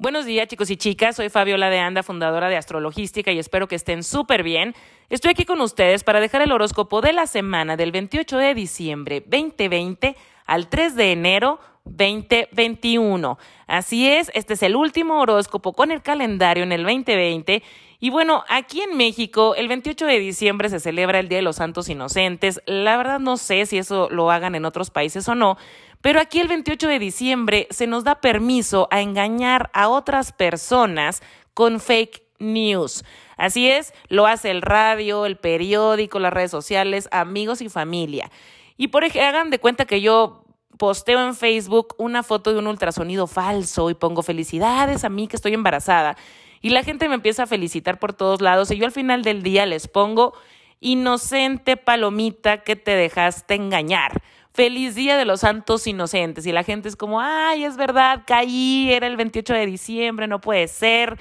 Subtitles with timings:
[0.00, 3.74] Buenos días chicos y chicas, soy Fabiola de Anda, fundadora de Astrologística y espero que
[3.74, 4.74] estén súper bien.
[5.10, 9.22] Estoy aquí con ustedes para dejar el horóscopo de la semana del 28 de diciembre
[9.26, 10.16] 2020
[10.46, 13.38] al 3 de enero 2021.
[13.66, 17.62] Así es, este es el último horóscopo con el calendario en el 2020.
[18.02, 21.56] Y bueno, aquí en México el 28 de diciembre se celebra el Día de los
[21.56, 22.62] Santos Inocentes.
[22.64, 25.58] La verdad no sé si eso lo hagan en otros países o no,
[26.02, 31.22] pero aquí el 28 de diciembre se nos da permiso a engañar a otras personas
[31.54, 33.04] con fake news.
[33.36, 38.30] Así es, lo hace el radio, el periódico, las redes sociales, amigos y familia.
[38.76, 40.44] Y por ejemplo, hagan de cuenta que yo
[40.78, 45.36] posteo en Facebook una foto de un ultrasonido falso y pongo felicidades a mí que
[45.36, 46.16] estoy embarazada.
[46.62, 49.42] Y la gente me empieza a felicitar por todos lados y yo al final del
[49.42, 50.32] día les pongo
[50.80, 56.46] inocente palomita que te dejaste engañar feliz día de los santos inocentes.
[56.46, 60.40] Y la gente es como, ay, es verdad, caí, era el 28 de diciembre, no
[60.40, 61.18] puede ser.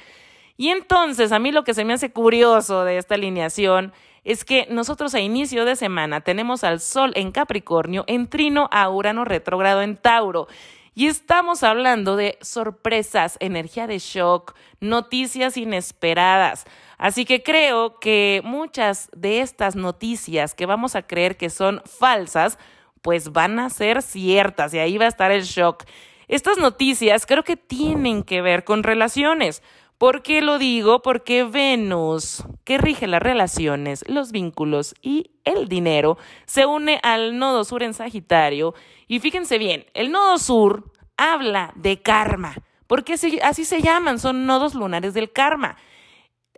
[0.57, 4.67] Y entonces, a mí lo que se me hace curioso de esta alineación es que
[4.69, 9.81] nosotros a inicio de semana tenemos al Sol en Capricornio, en trino a Urano retrógrado
[9.81, 10.47] en Tauro.
[10.93, 16.65] Y estamos hablando de sorpresas, energía de shock, noticias inesperadas.
[16.97, 22.59] Así que creo que muchas de estas noticias que vamos a creer que son falsas,
[23.01, 25.83] pues van a ser ciertas y ahí va a estar el shock.
[26.27, 29.63] Estas noticias creo que tienen que ver con relaciones.
[29.97, 31.01] ¿Por qué lo digo?
[31.01, 37.65] Porque Venus, que rige las relaciones, los vínculos y el dinero, se une al nodo
[37.65, 38.73] sur en Sagitario.
[39.07, 42.55] Y fíjense bien, el nodo sur habla de karma,
[42.87, 45.75] porque así se llaman, son nodos lunares del karma.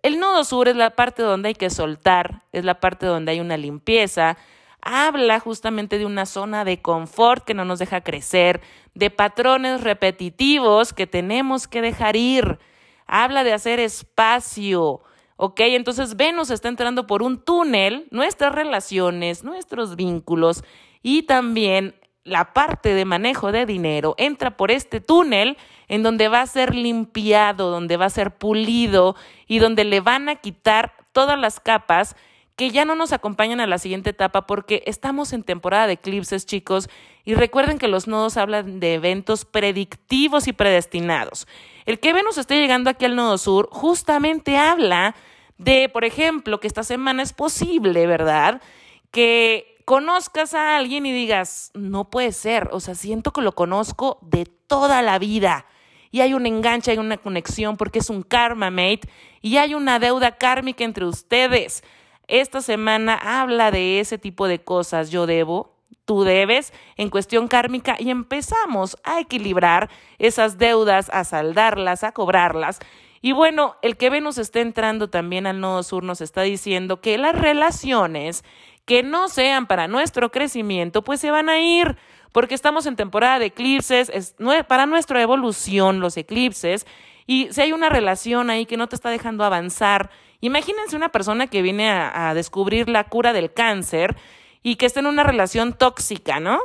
[0.04, 3.40] El nodo sur es la parte donde hay que soltar, es la parte donde hay
[3.40, 4.38] una limpieza,
[4.82, 8.62] habla justamente de una zona de confort que no nos deja crecer,
[8.94, 12.60] de patrones repetitivos que tenemos que dejar ir.
[13.08, 15.02] Habla de hacer espacio.
[15.38, 15.60] ¿Ok?
[15.62, 20.64] Entonces Venus está entrando por un túnel, nuestras relaciones, nuestros vínculos
[21.02, 26.42] y también la parte de manejo de dinero entra por este túnel en donde va
[26.42, 29.16] a ser limpiado, donde va a ser pulido
[29.48, 32.16] y donde le van a quitar todas las capas
[32.62, 36.46] que ya no nos acompañan a la siguiente etapa porque estamos en temporada de eclipses,
[36.46, 36.92] chicos,
[37.26, 41.48] y recuerden que los nodos hablan de eventos predictivos y predestinados.
[41.88, 45.16] El que Venus esté llegando aquí al nodo sur justamente habla
[45.58, 48.62] de, por ejemplo, que esta semana es posible, ¿verdad?
[49.10, 54.20] Que conozcas a alguien y digas, no puede ser, o sea, siento que lo conozco
[54.22, 55.66] de toda la vida.
[56.12, 59.10] Y hay un enganche, hay una conexión porque es un karma mate
[59.42, 61.82] y hay una deuda kármica entre ustedes.
[62.28, 65.12] Esta semana habla de ese tipo de cosas.
[65.12, 69.90] Yo debo, tú debes, en cuestión kármica, y empezamos a equilibrar
[70.20, 72.80] esas deudas, a saldarlas, a cobrarlas.
[73.22, 77.18] Y bueno, el que Venus esté entrando también al nodo sur nos está diciendo que
[77.18, 78.44] las relaciones
[78.86, 81.98] que no sean para nuestro crecimiento, pues se van a ir,
[82.32, 84.36] porque estamos en temporada de eclipses, es
[84.68, 86.88] para nuestra evolución los eclipses,
[87.28, 90.10] y si hay una relación ahí que no te está dejando avanzar,
[90.42, 94.18] imagínense una persona que viene a, descubrir la cura del cáncer
[94.62, 96.60] y que está en una relación tóxica, ¿no?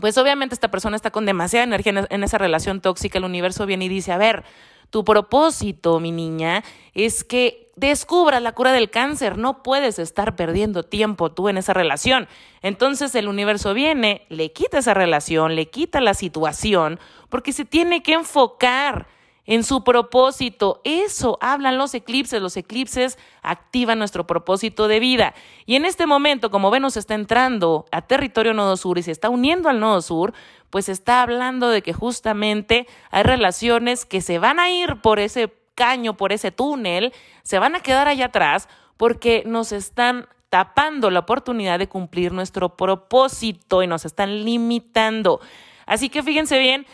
[0.00, 3.86] Pues obviamente esta persona está con demasiada energía en esa relación tóxica, el universo viene
[3.86, 4.44] y dice, a ver,
[4.90, 6.62] tu propósito, mi niña,
[6.94, 9.36] es que descubras la cura del cáncer.
[9.38, 12.28] No puedes estar perdiendo tiempo tú en esa relación.
[12.62, 18.02] Entonces el universo viene, le quita esa relación, le quita la situación, porque se tiene
[18.02, 19.06] que enfocar
[19.46, 20.80] en su propósito.
[20.84, 22.42] Eso hablan los eclipses.
[22.42, 25.34] Los eclipses activan nuestro propósito de vida.
[25.64, 29.30] Y en este momento, como Venus está entrando a territorio nodo sur y se está
[29.30, 30.34] uniendo al nodo sur,
[30.70, 35.52] pues está hablando de que justamente hay relaciones que se van a ir por ese
[35.74, 41.20] caño, por ese túnel, se van a quedar allá atrás porque nos están tapando la
[41.20, 45.40] oportunidad de cumplir nuestro propósito y nos están limitando.
[45.86, 46.86] Así que fíjense bien,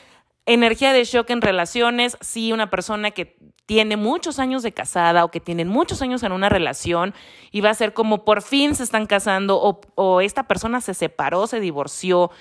[0.44, 5.31] Energía de shock en relaciones, si una persona que tiene muchos años de casada o
[5.31, 7.14] que tienen muchos años en una relación
[7.52, 10.94] y va a ser como por fin se están casando o, o esta persona se
[10.94, 12.32] separó, se divorció,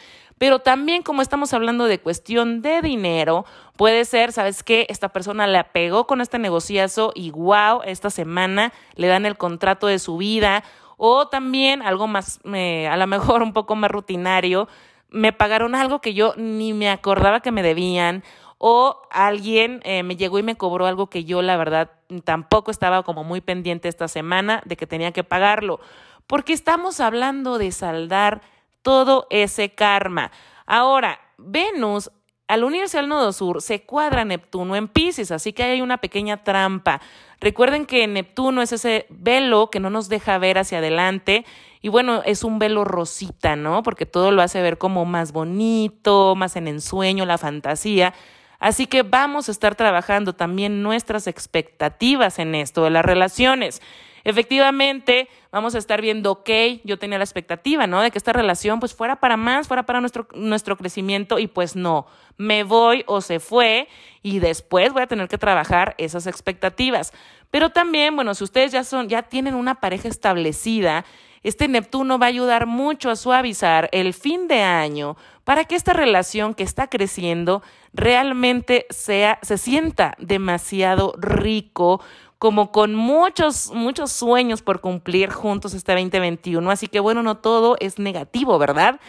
[0.42, 3.46] pero también como estamos hablando de cuestión de dinero,
[3.78, 4.88] puede ser, ¿sabes qué?
[4.90, 9.86] Esta persona le pegó con este negociazo y wow, esta semana le dan el contrato
[9.86, 10.64] de su vida
[10.98, 14.68] o también algo más, eh, a lo mejor un poco más rutinario,
[15.12, 18.24] me pagaron algo que yo ni me acordaba que me debían
[18.58, 21.92] o alguien eh, me llegó y me cobró algo que yo la verdad
[22.24, 25.80] tampoco estaba como muy pendiente esta semana de que tenía que pagarlo,
[26.28, 28.42] porque estamos hablando de saldar
[28.82, 30.32] todo ese karma.
[30.66, 32.12] Ahora, Venus
[32.48, 36.44] al unirse al nodo sur se cuadra Neptuno en Pisces, así que hay una pequeña
[36.44, 37.02] trampa.
[37.40, 41.46] Recuerden que Neptuno es ese velo que no nos deja ver hacia adelante
[41.82, 43.82] y bueno, es un velo rosita, ¿no?
[43.82, 48.14] Porque todo lo hace ver como más bonito, más en ensueño, la fantasía.
[48.60, 53.82] Así que vamos a estar trabajando también nuestras expectativas en esto de las relaciones.
[54.24, 56.50] Efectivamente, vamos a estar viendo, ok,
[56.84, 58.02] yo tenía la expectativa, ¿no?
[58.02, 61.76] De que esta relación pues fuera para más, fuera para nuestro, nuestro crecimiento y pues
[61.76, 62.06] no,
[62.38, 63.88] me voy o se fue
[64.22, 67.14] y después voy a tener que trabajar esas expectativas.
[67.50, 71.04] Pero también, bueno, si ustedes ya son, ya tienen una pareja establecida,
[71.44, 75.94] este Neptuno va a ayudar mucho a suavizar el fin de año para que esta
[75.94, 82.02] relación que está creciendo realmente sea, se sienta demasiado rico,
[82.38, 86.72] como con muchos, muchos sueños por cumplir juntos este 2021.
[86.72, 89.00] Así que bueno, no todo es negativo, ¿verdad?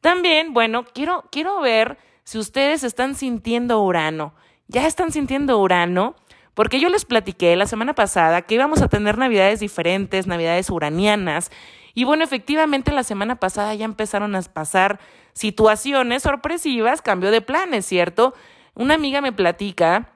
[0.00, 4.34] También, bueno, quiero, quiero ver si ustedes están sintiendo Urano.
[4.68, 6.14] ¿Ya están sintiendo Urano?
[6.54, 11.50] Porque yo les platiqué la semana pasada que íbamos a tener navidades diferentes, navidades uranianas.
[11.94, 15.00] Y bueno, efectivamente la semana pasada ya empezaron a pasar
[15.32, 18.34] situaciones sorpresivas, cambio de planes, ¿cierto?
[18.74, 20.10] Una amiga me platica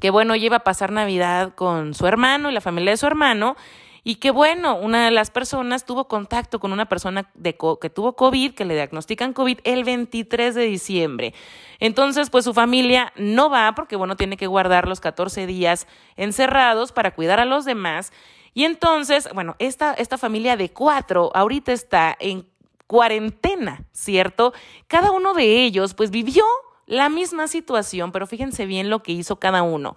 [0.00, 3.06] que bueno, ella iba a pasar Navidad con su hermano y la familia de su
[3.06, 3.56] hermano,
[4.04, 8.14] y que bueno, una de las personas tuvo contacto con una persona de que tuvo
[8.14, 11.34] COVID, que le diagnostican COVID el 23 de diciembre.
[11.80, 15.86] Entonces, pues su familia no va porque bueno, tiene que guardar los 14 días
[16.16, 18.12] encerrados para cuidar a los demás.
[18.54, 22.46] Y entonces, bueno, esta, esta familia de cuatro ahorita está en
[22.86, 24.52] cuarentena, ¿cierto?
[24.86, 26.44] Cada uno de ellos pues vivió
[26.86, 29.96] la misma situación, pero fíjense bien lo que hizo cada uno.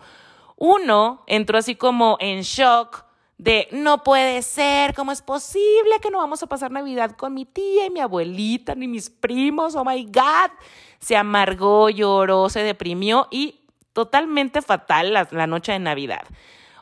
[0.58, 3.06] Uno entró así como en shock
[3.42, 7.46] de no puede ser, ¿cómo es posible que no vamos a pasar Navidad con mi
[7.46, 9.76] tía y mi abuelita ni mis primos?
[9.76, 10.52] Oh my God.
[11.00, 13.62] Se amargó, lloró, se deprimió y
[13.94, 16.22] totalmente fatal la, noche de Navidad.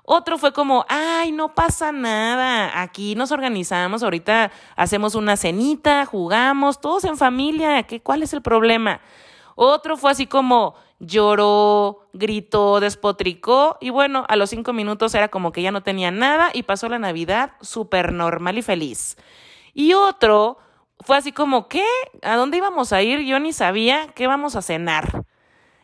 [0.04, 6.82] Otro fue como, ay, no pasa nada, aquí nos organizamos, ahorita hacemos una cenita, jugamos,
[6.82, 9.00] todos en familia, ¿qué, ¿cuál es el problema?
[9.56, 15.52] Otro fue así como lloró, gritó, despotricó y bueno, a los cinco minutos era como
[15.52, 19.18] que ya no tenía nada y pasó la Navidad súper normal y feliz.
[19.74, 20.58] Y otro
[21.00, 21.86] fue así como, ¿qué?
[22.22, 23.22] ¿A dónde íbamos a ir?
[23.22, 25.24] Yo ni sabía qué vamos a cenar.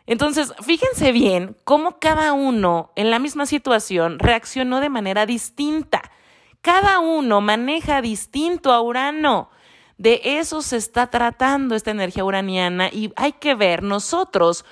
[0.05, 6.11] Entonces, fíjense bien cómo cada uno en la misma situación reaccionó de manera distinta.
[6.61, 9.49] Cada uno maneja distinto a Urano.
[9.97, 14.65] De eso se está tratando esta energía uraniana y hay que ver nosotros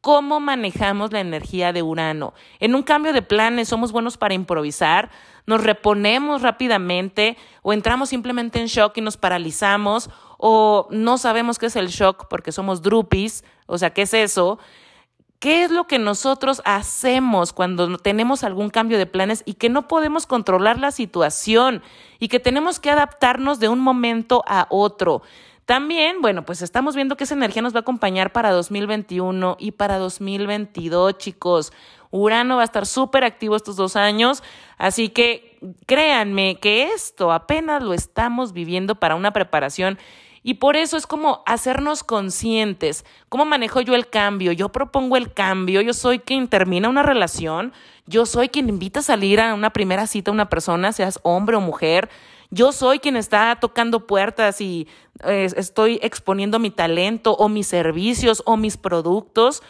[0.00, 2.34] cómo manejamos la energía de Urano.
[2.58, 5.10] En un cambio de planes somos buenos para improvisar,
[5.46, 11.66] nos reponemos rápidamente o entramos simplemente en shock y nos paralizamos o no sabemos qué
[11.66, 14.58] es el shock porque somos drupis, o sea, ¿qué es eso?
[15.38, 19.88] ¿Qué es lo que nosotros hacemos cuando tenemos algún cambio de planes y que no
[19.88, 21.82] podemos controlar la situación
[22.18, 25.22] y que tenemos que adaptarnos de un momento a otro?
[25.70, 29.70] También, bueno, pues estamos viendo que esa energía nos va a acompañar para 2021 y
[29.70, 31.72] para 2022, chicos.
[32.10, 34.42] Urano va a estar súper activo estos dos años,
[34.78, 39.96] así que créanme que esto apenas lo estamos viviendo para una preparación
[40.42, 43.04] y por eso es como hacernos conscientes.
[43.28, 44.50] ¿Cómo manejo yo el cambio?
[44.50, 47.72] Yo propongo el cambio, yo soy quien termina una relación,
[48.06, 51.54] yo soy quien invita a salir a una primera cita a una persona, seas hombre
[51.54, 52.10] o mujer.
[52.50, 54.88] Yo soy quien está tocando puertas y
[55.24, 59.62] eh, estoy exponiendo mi talento o mis servicios o mis productos.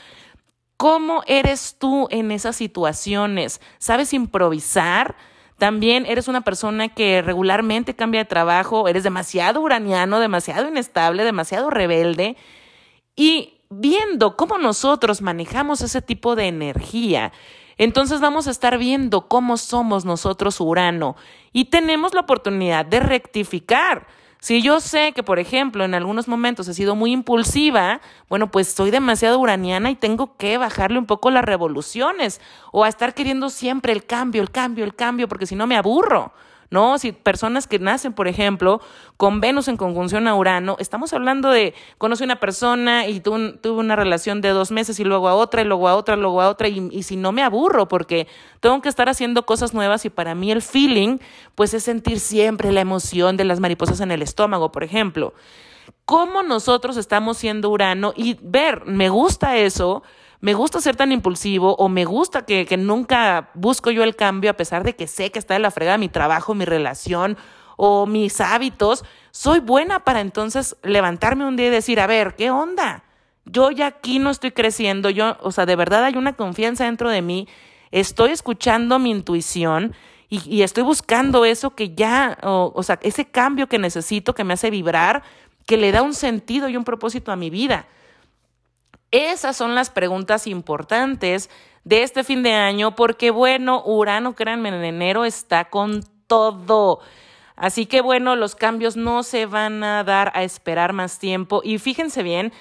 [0.79, 3.61] ¿Cómo eres tú en esas situaciones?
[3.79, 5.15] ¿Sabes improvisar?
[5.59, 11.69] También eres una persona que regularmente cambia de trabajo, eres demasiado uraniano, demasiado inestable, demasiado
[11.69, 12.39] rebelde.
[13.15, 17.33] Y viendo cómo nosotros manejamos ese tipo de energía,
[17.85, 21.17] entonces vamos a estar viendo cómo somos nosotros Urano
[21.51, 24.07] y tenemos la oportunidad de rectificar.
[24.39, 28.69] Si yo sé que, por ejemplo, en algunos momentos he sido muy impulsiva, bueno, pues
[28.69, 33.49] soy demasiado uraniana y tengo que bajarle un poco las revoluciones o a estar queriendo
[33.49, 36.35] siempre el cambio, el cambio, el cambio, porque si no me aburro.
[36.71, 36.99] ¿No?
[36.99, 38.81] Si personas que nacen, por ejemplo,
[39.17, 43.97] con Venus en conjunción a Urano, estamos hablando de, conoce una persona y tuve una
[43.97, 46.69] relación de dos meses y luego a otra y luego a otra, luego a otra,
[46.69, 48.29] y, y si no me aburro porque
[48.61, 51.19] tengo que estar haciendo cosas nuevas y para mí el feeling,
[51.55, 55.35] pues es sentir siempre la emoción de las mariposas en el estómago, por ejemplo.
[56.05, 60.03] ¿Cómo nosotros estamos siendo Urano y ver, me gusta eso,
[60.41, 64.51] me gusta ser tan impulsivo o me gusta que, que nunca busco yo el cambio
[64.51, 67.37] a pesar de que sé que está en la fregada mi trabajo, mi relación
[67.77, 72.51] o mis hábitos, soy buena para entonces levantarme un día y decir, a ver, ¿qué
[72.51, 73.05] onda?
[73.47, 77.09] Yo ya aquí no estoy creciendo, yo, o sea, de verdad hay una confianza dentro
[77.09, 77.49] de mí,
[77.91, 79.95] estoy escuchando mi intuición
[80.29, 84.55] y, estoy buscando eso que ya, o, o sea, ese cambio que necesito, que me
[84.55, 85.25] hace vibrar,
[85.67, 87.87] que le da un sentido y un propósito a mi vida.
[89.11, 91.51] Esas son las preguntas importantes
[91.85, 97.01] de este fin de año, porque bueno, Urano, créanme, en enero está con todo.
[97.57, 101.61] Así que bueno, los cambios no se van a dar a esperar más tiempo.
[101.65, 102.53] Y fíjense bien,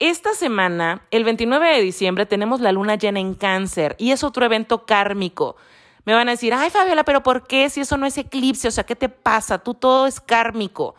[0.00, 4.44] esta semana, el 29 de diciembre, tenemos la luna llena en cáncer y es otro
[4.44, 5.56] evento kármico.
[6.04, 8.68] Me van a decir, ay Fabiola, pero ¿por qué si eso no es eclipse?
[8.68, 9.58] O sea, ¿qué te pasa?
[9.58, 10.96] Tú todo es kármico.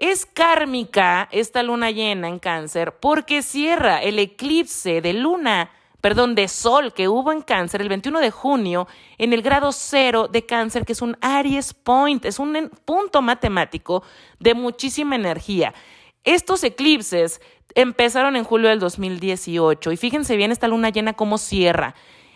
[0.00, 6.48] Es kármica esta luna llena en cáncer porque cierra el eclipse de luna, perdón, de
[6.48, 8.88] sol que hubo en cáncer el 21 de junio
[9.18, 14.02] en el grado cero de cáncer, que es un Aries Point, es un punto matemático
[14.38, 15.74] de muchísima energía.
[16.24, 17.42] Estos eclipses
[17.74, 21.94] empezaron en julio del 2018 y fíjense bien esta luna llena cómo cierra.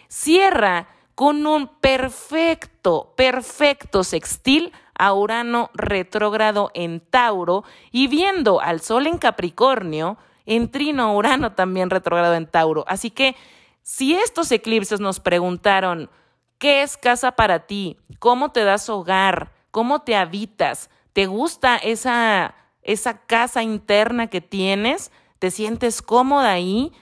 [0.09, 9.07] Cierra con un perfecto, perfecto sextil a Urano retrógrado en Tauro y viendo al Sol
[9.07, 12.85] en Capricornio, en Trino Urano también retrógrado en Tauro.
[12.87, 13.37] Así que
[13.83, 16.11] si estos eclipses nos preguntaron,
[16.59, 17.99] ¿qué es casa para ti?
[18.19, 19.53] ¿Cómo te das hogar?
[19.71, 20.91] ¿Cómo te habitas?
[21.13, 25.11] ¿Te gusta esa, esa casa interna que tienes?
[25.39, 26.93] ¿Te sientes cómoda ahí?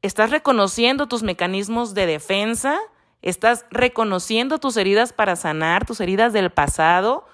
[0.00, 2.78] ¿Estás reconociendo tus mecanismos de defensa?
[3.22, 7.26] Estás reconociendo tus heridas para sanar, tus heridas del pasado.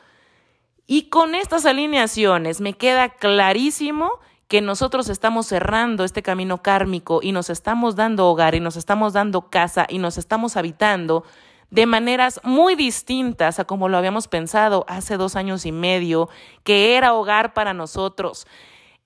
[0.86, 7.32] Y con estas alineaciones me queda clarísimo que nosotros estamos cerrando este camino kármico y
[7.32, 11.24] nos estamos dando hogar y nos estamos dando casa y nos estamos habitando
[11.70, 16.28] de maneras muy distintas a como lo habíamos pensado hace dos años y medio,
[16.62, 18.46] que era hogar para nosotros.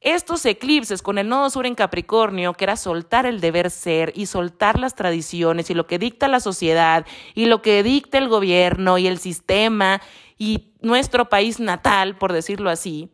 [0.01, 4.27] Estos eclipses con el nodo sur en Capricornio, que era soltar el deber ser y
[4.27, 8.99] soltar las tradiciones y lo que dicta la sociedad y lo que dicta el gobierno
[8.99, 10.01] y el sistema
[10.39, 13.11] y nuestro país natal, por decirlo así,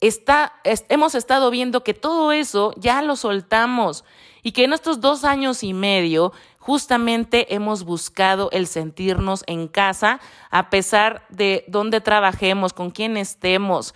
[0.00, 4.04] está, hemos estado viendo que todo eso ya lo soltamos
[4.42, 10.18] y que en estos dos años y medio justamente hemos buscado el sentirnos en casa
[10.50, 13.94] a pesar de dónde trabajemos, con quién estemos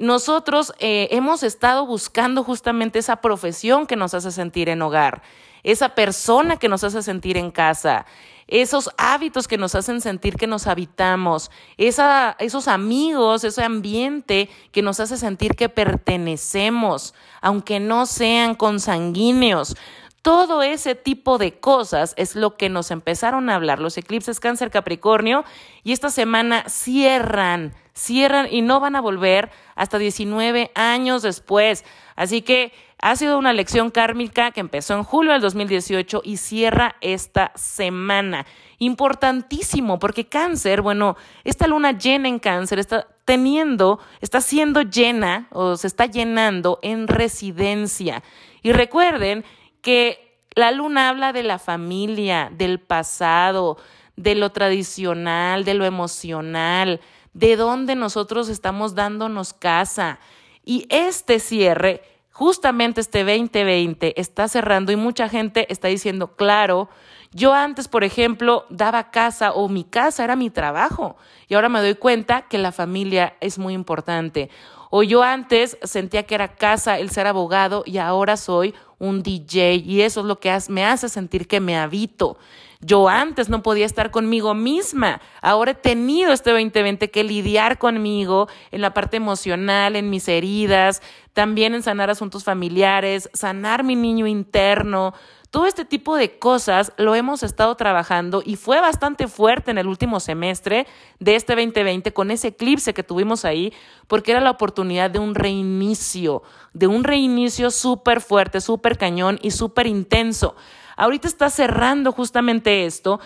[0.00, 5.22] nosotros eh, hemos estado buscando justamente esa profesión que nos hace sentir en hogar,
[5.62, 8.06] esa persona que nos hace sentir en casa,
[8.46, 15.00] esos hábitos que nos hacen sentir que nos habitamos, esos amigos, ese ambiente que nos
[15.00, 19.76] hace sentir que pertenecemos, aunque no sean consanguíneos.
[20.22, 24.70] Todo ese tipo de cosas es lo que nos empezaron a hablar los eclipses cáncer
[24.70, 25.44] Capricornio
[25.84, 31.84] y esta semana cierran cierran y no van a volver hasta 19 años después.
[32.16, 36.96] Así que ha sido una lección kármica que empezó en julio del 2018 y cierra
[37.00, 38.46] esta semana.
[38.78, 45.76] Importantísimo, porque cáncer, bueno, esta luna llena en cáncer está teniendo, está siendo llena o
[45.76, 48.22] se está llenando en residencia.
[48.62, 49.44] Y recuerden
[49.82, 53.78] que la luna habla de la familia, del pasado,
[54.16, 57.00] de lo tradicional, de lo emocional
[57.32, 60.18] de dónde nosotros estamos dándonos casa.
[60.64, 66.88] Y este cierre, justamente este 2020, está cerrando y mucha gente está diciendo, claro,
[67.32, 71.80] yo antes, por ejemplo, daba casa o mi casa era mi trabajo y ahora me
[71.80, 74.50] doy cuenta que la familia es muy importante.
[74.90, 79.74] O yo antes sentía que era casa el ser abogado y ahora soy un DJ
[79.74, 82.38] y eso es lo que me hace sentir que me habito.
[82.82, 85.20] Yo antes no podía estar conmigo misma.
[85.42, 91.02] Ahora he tenido este 2020 que lidiar conmigo en la parte emocional, en mis heridas,
[91.34, 95.12] también en sanar asuntos familiares, sanar mi niño interno.
[95.50, 99.88] Todo este tipo de cosas lo hemos estado trabajando y fue bastante fuerte en el
[99.88, 100.86] último semestre
[101.18, 103.72] de este 2020 con ese eclipse que tuvimos ahí,
[104.06, 109.50] porque era la oportunidad de un reinicio, de un reinicio súper fuerte, súper cañón y
[109.50, 110.54] súper intenso.
[110.96, 113.18] Ahorita está cerrando justamente esto.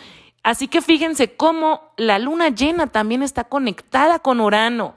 [0.42, 4.94] Así que fíjense cómo la luna llena también está conectada con Urano.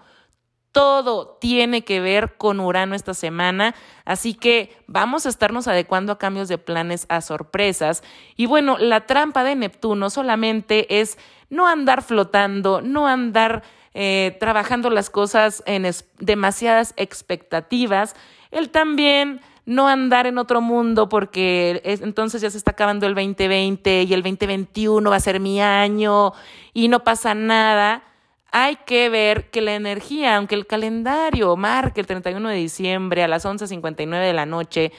[0.78, 3.74] Todo tiene que ver con Urano esta semana,
[4.06, 8.04] así que vamos a estarnos adecuando a cambios de planes, a sorpresas.
[8.36, 11.18] Y bueno, la trampa de Neptuno solamente es
[11.50, 13.64] no andar flotando, no andar
[13.96, 18.16] eh, trabajando las cosas en demasiadas expectativas.
[18.52, 24.04] Él también no andar en otro mundo porque entonces ya se está acabando el 2020
[24.04, 26.34] y el 2021 va a ser mi año
[26.76, 28.04] y no pasa nada.
[28.52, 33.28] Hay que ver que la energía, aunque el calendario marque el 31 de diciembre a
[33.28, 34.92] las 11.59 de la noche,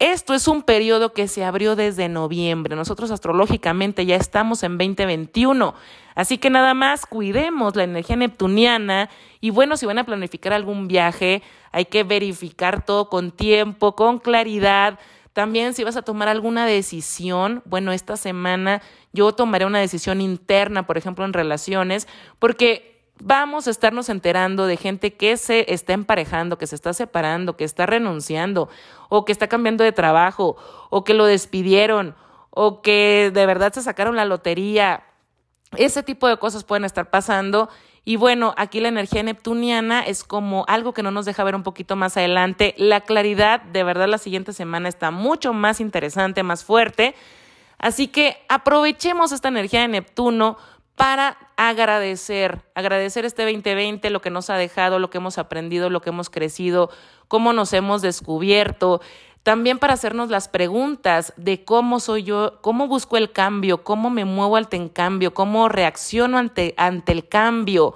[0.00, 2.74] esto es un periodo que se abrió desde noviembre.
[2.74, 5.74] Nosotros astrológicamente ya estamos en 2021.
[6.14, 9.10] Así que nada más cuidemos la energía neptuniana
[9.42, 14.18] y bueno, si van a planificar algún viaje, hay que verificar todo con tiempo, con
[14.18, 14.98] claridad.
[15.32, 18.82] También si vas a tomar alguna decisión, bueno, esta semana
[19.12, 22.08] yo tomaré una decisión interna, por ejemplo, en relaciones,
[22.38, 27.56] porque vamos a estarnos enterando de gente que se está emparejando, que se está separando,
[27.56, 28.68] que está renunciando,
[29.08, 30.56] o que está cambiando de trabajo,
[30.90, 32.16] o que lo despidieron,
[32.50, 35.04] o que de verdad se sacaron la lotería.
[35.76, 37.68] Ese tipo de cosas pueden estar pasando.
[38.10, 41.62] Y bueno, aquí la energía neptuniana es como algo que no nos deja ver un
[41.62, 42.74] poquito más adelante.
[42.76, 47.14] La claridad, de verdad, la siguiente semana está mucho más interesante, más fuerte.
[47.78, 50.56] Así que aprovechemos esta energía de Neptuno
[50.96, 56.02] para agradecer, agradecer este 2020, lo que nos ha dejado, lo que hemos aprendido, lo
[56.02, 56.90] que hemos crecido,
[57.28, 59.00] cómo nos hemos descubierto.
[59.42, 64.26] También para hacernos las preguntas de cómo soy yo, cómo busco el cambio, cómo me
[64.26, 67.94] muevo ante el cambio, cómo reacciono ante, ante el cambio.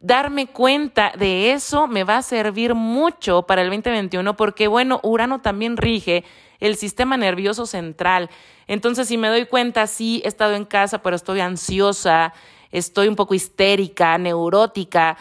[0.00, 5.40] Darme cuenta de eso me va a servir mucho para el 2021 porque, bueno, Urano
[5.40, 6.24] también rige
[6.60, 8.28] el sistema nervioso central.
[8.66, 12.34] Entonces, si me doy cuenta, sí, he estado en casa, pero estoy ansiosa,
[12.70, 15.16] estoy un poco histérica, neurótica.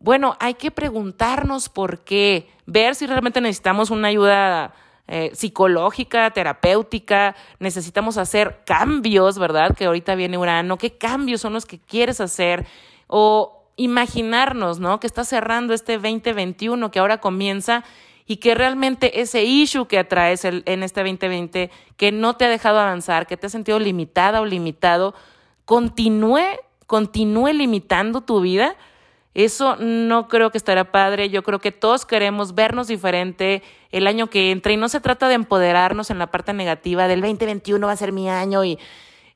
[0.00, 4.74] Bueno, hay que preguntarnos por qué, ver si realmente necesitamos una ayuda
[5.06, 9.74] eh, psicológica, terapéutica, necesitamos hacer cambios, ¿verdad?
[9.76, 12.66] Que ahorita viene Urano, ¿qué cambios son los que quieres hacer?
[13.06, 15.00] O imaginarnos, ¿no?
[15.00, 17.84] Que está cerrando este 2021 que ahora comienza
[18.26, 22.78] y que realmente ese issue que atraes en este 2020, que no te ha dejado
[22.78, 25.14] avanzar, que te has sentido limitada o limitado,
[25.66, 26.44] continúe,
[26.86, 28.76] continúe limitando tu vida.
[29.34, 31.28] Eso no creo que estará padre.
[31.28, 35.28] Yo creo que todos queremos vernos diferente el año que entra y no se trata
[35.28, 38.78] de empoderarnos en la parte negativa del 2021 va a ser mi año y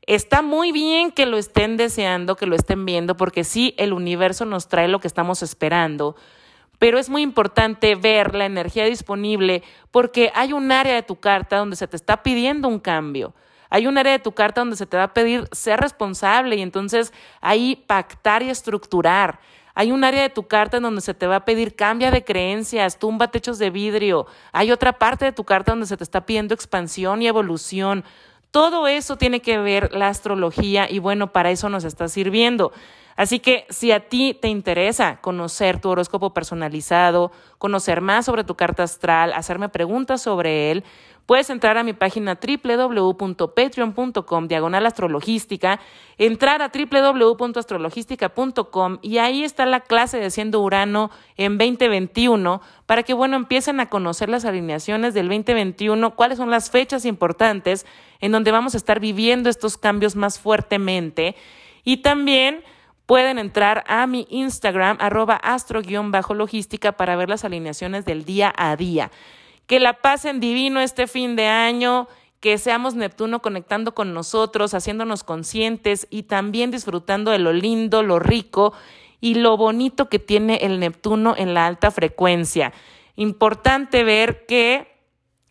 [0.03, 4.45] está muy bien que lo estén deseando, que lo estén viendo, porque sí, el universo
[4.45, 6.17] nos trae lo que estamos esperando
[6.79, 11.59] pero es muy importante ver la energía disponible porque hay un área de tu carta
[11.59, 13.35] donde se te está pidiendo un cambio.
[13.71, 16.63] Hay un área de tu carta donde se te va a pedir ser responsable y
[16.63, 19.41] entonces ahí pactar y estructurar.
[19.79, 22.25] Hay un área de tu carta en donde se te va a pedir cambia de
[22.25, 24.27] creencias, tumba techos de vidrio.
[24.51, 28.03] Hay otra parte de tu carta donde se te está pidiendo expansión y evolución.
[28.51, 32.73] Todo eso tiene que ver la astrología y bueno, para eso nos está sirviendo.
[33.19, 38.55] Así que si a ti te interesa conocer tu horóscopo personalizado, conocer más sobre tu
[38.55, 40.85] carta astral, hacerme preguntas sobre él,
[41.27, 45.81] puedes entrar a mi página www.patreon.com diagonal astrologística,
[46.17, 53.15] entrar a www.astrologística.com y ahí está la clase de Siendo Urano en 2021 para que,
[53.15, 57.85] bueno, empiecen a conocer las alineaciones del 2021, cuáles son las fechas importantes
[58.21, 61.35] en donde vamos a estar viviendo estos cambios más fuertemente.
[61.83, 62.63] Y también
[63.09, 69.11] pueden entrar a mi Instagram, arroba astro-logística, para ver las alineaciones del día a día.
[69.67, 72.07] Que la pasen divino este fin de año,
[72.41, 78.19] que seamos Neptuno conectando con nosotros, haciéndonos conscientes y también disfrutando de lo lindo, lo
[78.19, 78.75] rico
[79.23, 82.75] y lo bonito que tiene el Neptuno en la alta frecuencia.
[83.17, 84.87] Importante ver que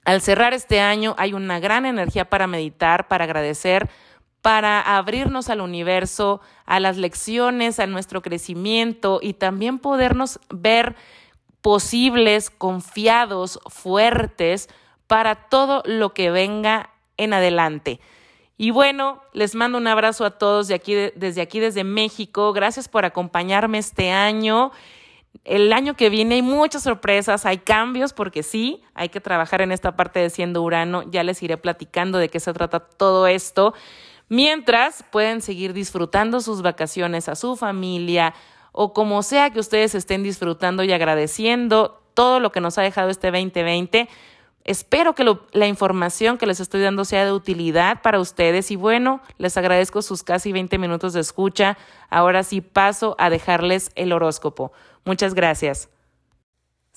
[0.06, 3.90] al cerrar este año hay una gran energía para meditar, para agradecer,
[4.48, 10.96] para abrirnos al universo, a las lecciones, a nuestro crecimiento y también podernos ver
[11.60, 14.70] posibles, confiados, fuertes
[15.06, 18.00] para todo lo que venga en adelante.
[18.58, 22.54] Y bueno, les mando un abrazo a todos de aquí, desde aquí, desde México.
[22.54, 24.72] Gracias por acompañarme este año.
[25.44, 29.74] El año que viene hay muchas sorpresas, hay cambios, porque sí, hay que trabajar en
[29.74, 31.04] esta parte de siendo Urano.
[31.04, 33.74] Ya les iré platicando de qué se trata todo esto.
[34.30, 38.34] Mientras pueden seguir disfrutando sus vacaciones a su familia
[38.72, 43.10] o como sea que ustedes estén disfrutando y agradeciendo todo lo que nos ha dejado
[43.10, 44.10] este 2020.
[44.66, 49.22] Espero que la información que les estoy dando sea de utilidad para ustedes y bueno,
[49.38, 51.78] les agradezco sus casi 20 minutos de escucha.
[52.10, 54.74] Ahora sí paso a dejarles el horóscopo.
[55.06, 55.90] Muchas gracias.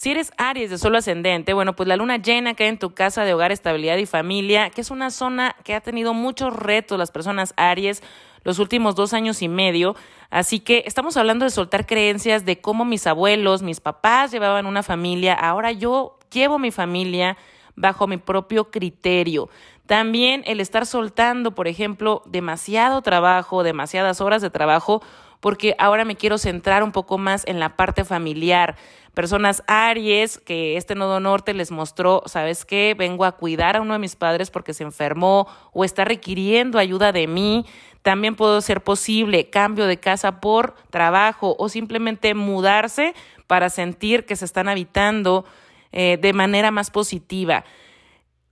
[0.00, 3.24] Si eres Aries de solo ascendente, bueno, pues la luna llena cae en tu casa
[3.24, 7.10] de hogar, estabilidad y familia, que es una zona que ha tenido muchos retos las
[7.10, 8.02] personas Aries
[8.42, 9.94] los últimos dos años y medio.
[10.30, 14.82] Así que estamos hablando de soltar creencias de cómo mis abuelos, mis papás llevaban una
[14.82, 15.34] familia.
[15.34, 17.36] Ahora yo llevo mi familia
[17.76, 19.50] bajo mi propio criterio.
[19.84, 25.02] También el estar soltando, por ejemplo, demasiado trabajo, demasiadas horas de trabajo
[25.40, 28.76] porque ahora me quiero centrar un poco más en la parte familiar.
[29.14, 32.94] Personas Aries, que este nodo norte les mostró, ¿sabes qué?
[32.96, 37.10] Vengo a cuidar a uno de mis padres porque se enfermó o está requiriendo ayuda
[37.12, 37.66] de mí.
[38.02, 43.14] También puedo ser posible cambio de casa por trabajo o simplemente mudarse
[43.46, 45.44] para sentir que se están habitando
[45.92, 47.64] eh, de manera más positiva.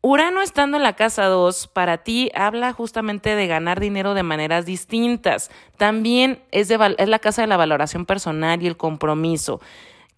[0.01, 4.65] Urano estando en la casa 2 para ti habla justamente de ganar dinero de maneras
[4.65, 5.51] distintas.
[5.77, 9.61] También es, es la casa de la valoración personal y el compromiso.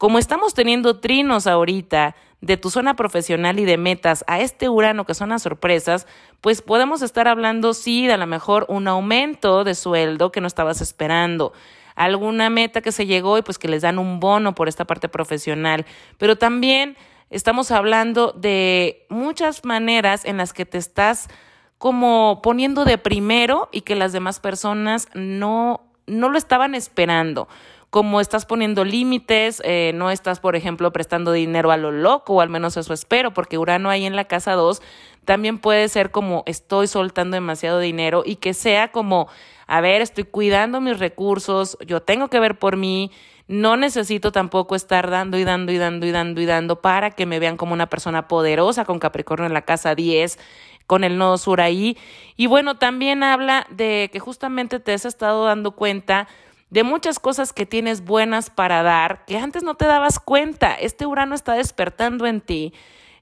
[0.01, 5.05] Como estamos teniendo trinos ahorita de tu zona profesional y de metas a este Urano
[5.05, 6.07] que son las sorpresas,
[6.41, 10.47] pues podemos estar hablando, sí, de a lo mejor un aumento de sueldo que no
[10.47, 11.53] estabas esperando
[11.97, 15.11] alguna meta que se llegó y pues que les dan un bono por esta parte
[15.11, 15.85] profesional,
[16.17, 16.97] pero también
[17.29, 21.29] estamos hablando de muchas maneras en las que te estás
[21.77, 27.49] como poniendo de primero y que las demás personas no, no lo estaban esperando
[27.91, 32.41] como estás poniendo límites, eh, no estás, por ejemplo, prestando dinero a lo loco, o
[32.41, 34.81] al menos eso espero, porque Urano ahí en la casa 2
[35.25, 39.29] también puede ser como estoy soltando demasiado dinero y que sea como,
[39.67, 43.11] a ver, estoy cuidando mis recursos, yo tengo que ver por mí,
[43.49, 47.27] no necesito tampoco estar dando y dando y dando y dando y dando para que
[47.27, 50.39] me vean como una persona poderosa con Capricornio en la casa 10
[50.87, 51.97] con el nodo sur ahí.
[52.37, 56.27] Y bueno, también habla de que justamente te has estado dando cuenta
[56.71, 60.75] de muchas cosas que tienes buenas para dar, que antes no te dabas cuenta.
[60.75, 62.73] Este Urano está despertando en ti.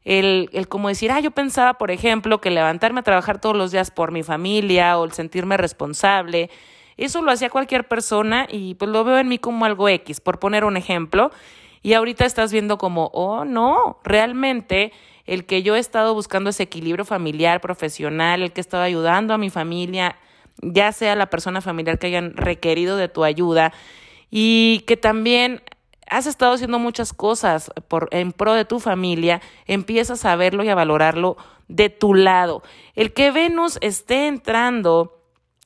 [0.05, 3.73] El, el como decir, ah, yo pensaba, por ejemplo, que levantarme a trabajar todos los
[3.73, 6.51] días por mi familia o el sentirme responsable,
[6.99, 10.39] eso lo hacía cualquier persona y pues lo veo en mí como algo X, por
[10.39, 11.31] poner un ejemplo.
[11.81, 14.93] Y ahorita estás viendo como, oh, no, realmente
[15.25, 19.33] el que yo he estado buscando ese equilibrio familiar, profesional, el que he estado ayudando
[19.33, 20.17] a mi familia,
[20.63, 23.73] ya sea la persona familiar que hayan requerido de tu ayuda
[24.31, 25.63] y que también
[26.11, 30.69] has estado haciendo muchas cosas por, en pro de tu familia, empiezas a verlo y
[30.69, 31.37] a valorarlo
[31.69, 32.63] de tu lado.
[32.95, 35.23] El que Venus esté entrando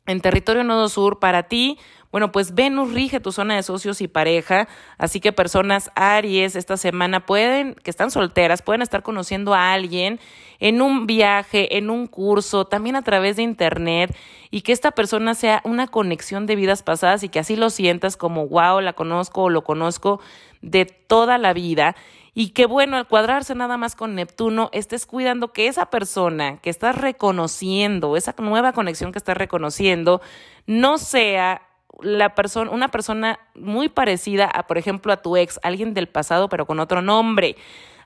[0.07, 1.79] en territorio nodo sur para ti
[2.13, 6.77] bueno, pues Venus rige tu zona de socios y pareja, así que personas Aries esta
[6.77, 10.21] semana pueden, que están solteras, pueden estar conociendo a alguien
[10.63, 14.17] en un viaje, en un curso, también a través de internet
[14.53, 18.17] y que esta persona sea una conexión de vidas pasadas y que así lo sientas
[18.17, 20.21] como, wow, la conozco o lo conozco
[20.61, 21.97] de toda la vida
[22.33, 26.71] y que bueno, al cuadrarse nada más con Neptuno, estés cuidando que esa persona que
[26.71, 30.23] estás reconociendo, esa nueva conexión que estás reconociendo,
[30.69, 31.63] no sea
[32.03, 36.49] la persona, una persona muy parecida a, por ejemplo, a tu ex, alguien del pasado,
[36.49, 37.57] pero con otro nombre.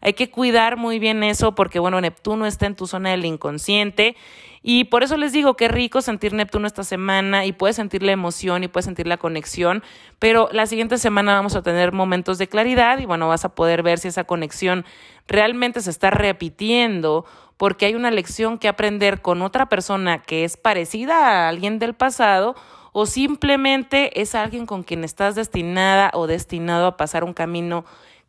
[0.06, 4.14] Hay que cuidar muy bien eso porque, bueno, Neptuno está en tu zona del inconsciente.
[4.62, 8.12] Y por eso les digo que rico sentir Neptuno esta semana y puedes sentir la
[8.12, 9.82] emoción y puedes sentir la conexión,
[10.20, 13.82] pero la siguiente semana vamos a tener momentos de claridad y, bueno, vas a poder
[13.82, 14.84] ver si esa conexión
[15.26, 17.24] realmente se está repitiendo
[17.56, 21.94] porque hay una lección que aprender con otra persona que es parecida a alguien del
[21.94, 22.54] pasado
[22.92, 27.84] o simplemente es alguien con quien estás destinada o destinado a pasar un camino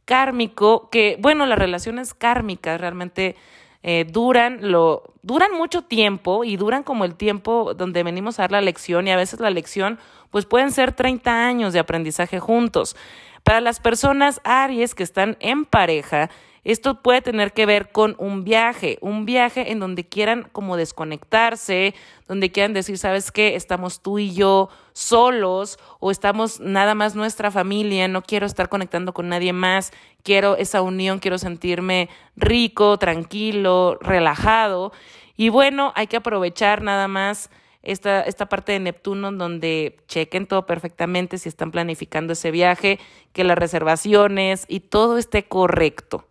[0.08, 3.36] kármico, que bueno, las relaciones kármicas realmente
[3.84, 8.52] eh, duran, lo, duran mucho tiempo y duran como el tiempo donde venimos a dar
[8.54, 10.00] la lección y a veces la lección
[10.32, 12.96] pues pueden ser 30 años de aprendizaje juntos.
[13.44, 16.30] Para las personas Aries que están en pareja,
[16.68, 21.96] esto puede tener que ver con un viaje, un viaje en donde quieran como desconectarse,
[22.28, 23.56] donde quieran decir, ¿sabes qué?
[23.56, 29.14] Estamos tú y yo solos o estamos nada más nuestra familia, no quiero estar conectando
[29.14, 34.92] con nadie más, quiero esa unión, quiero sentirme rico, tranquilo, relajado.
[35.38, 37.50] Y bueno, hay que aprovechar nada más
[37.82, 43.00] esta, esta parte de Neptuno donde chequen todo perfectamente si están planificando ese viaje,
[43.32, 46.26] que las reservaciones y todo esté correcto.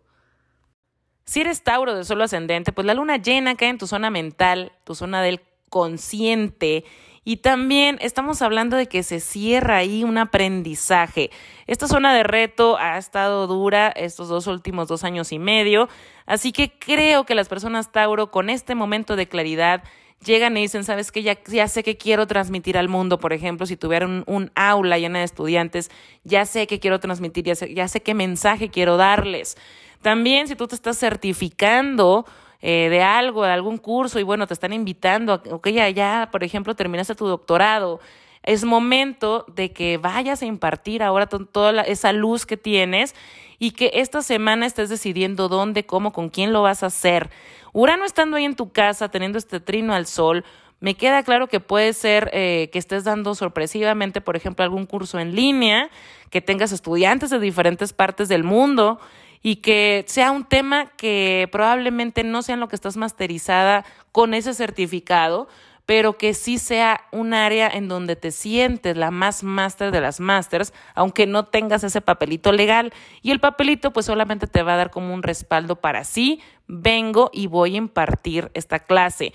[1.28, 4.70] Si eres Tauro de solo ascendente, pues la luna llena cae en tu zona mental,
[4.84, 6.84] tu zona del consciente.
[7.24, 11.32] Y también estamos hablando de que se cierra ahí un aprendizaje.
[11.66, 15.88] Esta zona de reto ha estado dura estos dos últimos dos años y medio,
[16.26, 19.82] así que creo que las personas Tauro con este momento de claridad
[20.24, 23.66] llegan y dicen, sabes que ya, ya sé que quiero transmitir al mundo, por ejemplo,
[23.66, 25.90] si tuviera un, aula llena de estudiantes,
[26.22, 29.56] ya sé que quiero transmitir, ya sé, ya sé qué mensaje quiero darles.
[30.02, 32.26] También si tú te estás certificando
[32.60, 36.28] eh, de algo, de algún curso y bueno, te están invitando, a, ok, ya, ya,
[36.32, 38.00] por ejemplo, terminaste tu doctorado,
[38.42, 43.14] es momento de que vayas a impartir ahora toda esa luz que tienes
[43.58, 47.30] y que esta semana estés decidiendo dónde, cómo, con quién lo vas a hacer.
[47.72, 50.44] Urano estando ahí en tu casa, teniendo este trino al sol,
[50.78, 55.18] Me queda claro que puede ser eh, que estés dando sorpresivamente, por ejemplo, algún curso
[55.18, 55.88] en línea,
[56.28, 59.00] que tengas estudiantes de diferentes partes del mundo
[59.42, 64.34] y que sea un tema que probablemente no sea en lo que estás masterizada con
[64.34, 65.48] ese certificado,
[65.86, 70.18] pero que sí sea un área en donde te sientes la más máster de las
[70.18, 72.92] masters, aunque no tengas ese papelito legal.
[73.22, 77.30] Y el papelito pues solamente te va a dar como un respaldo para sí, vengo
[77.32, 79.32] y voy a impartir esta clase.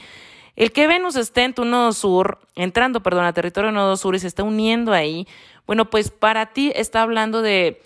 [0.57, 4.19] El que Venus esté en tu nodo sur, entrando, perdón, a territorio nodo sur y
[4.19, 5.25] se está uniendo ahí,
[5.65, 7.81] bueno, pues para ti está hablando de,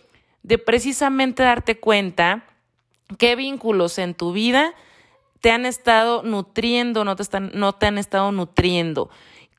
[0.46, 2.44] de precisamente darte cuenta
[3.18, 4.76] qué vínculos en tu vida
[5.42, 9.10] te han estado nutriendo, no te, están, no te han estado nutriendo,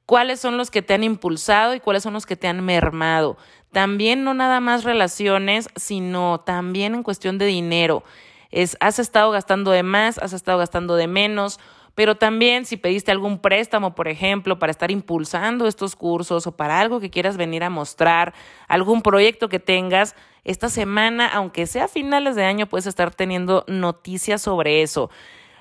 [0.05, 3.37] cuáles son los que te han impulsado y cuáles son los que te han mermado.
[3.72, 8.05] También no nada más relaciones, sino también en cuestión de dinero.
[8.53, 11.59] Es, has estado gastando de más, has estado gastando de menos,
[11.96, 16.79] pero también si pediste algún préstamo, por ejemplo, para estar impulsando estos cursos o para
[16.79, 18.35] algo que quieras venir a mostrar,
[18.68, 20.14] algún proyecto que tengas,
[20.47, 25.11] esta semana, aunque sea finales de año, puedes estar teniendo noticias sobre eso.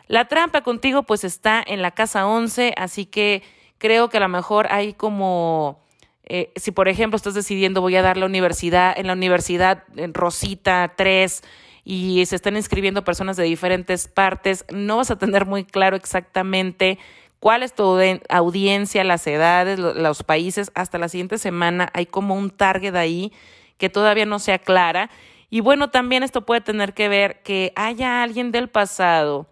[0.08, 3.42] La trampa contigo pues está en la casa 11, así que
[3.80, 5.84] creo que a lo mejor hay como...
[6.28, 10.14] Eh, si por ejemplo estás decidiendo voy a dar la universidad, en la universidad en
[10.14, 11.44] Rosita 3
[11.84, 17.00] y se están inscribiendo personas de diferentes partes, no vas a tener muy claro exactamente
[17.40, 20.72] cuál es tu audiencia, las edades, los países.
[20.76, 23.32] Hasta la siguiente semana hay como un target ahí
[23.78, 25.10] que todavía no se aclara.
[25.50, 29.48] Y bueno, también esto puede tener que ver que haya alguien del pasado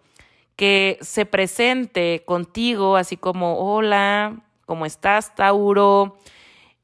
[0.56, 6.16] que se presente contigo así como, hola, ¿cómo estás, Tauro?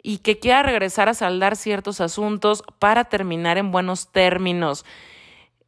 [0.02, 4.84] Y que quiera regresar a saldar ciertos asuntos para terminar en buenos términos.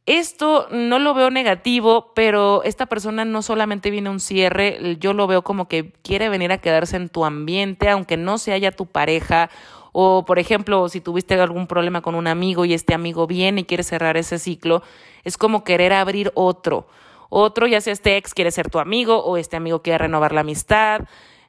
[0.05, 5.13] Esto no lo veo negativo, pero esta persona no solamente viene a un cierre, yo
[5.13, 8.71] lo veo como que quiere venir a quedarse en tu ambiente, aunque no sea ya
[8.71, 9.49] tu pareja.
[9.93, 13.63] O, por ejemplo, si tuviste algún problema con un amigo y este amigo viene y
[13.63, 14.81] quiere cerrar ese ciclo,
[15.23, 16.87] es como querer abrir otro.
[17.29, 20.41] Otro, ya sea este ex quiere ser tu amigo o este amigo quiere renovar la
[20.41, 21.01] amistad.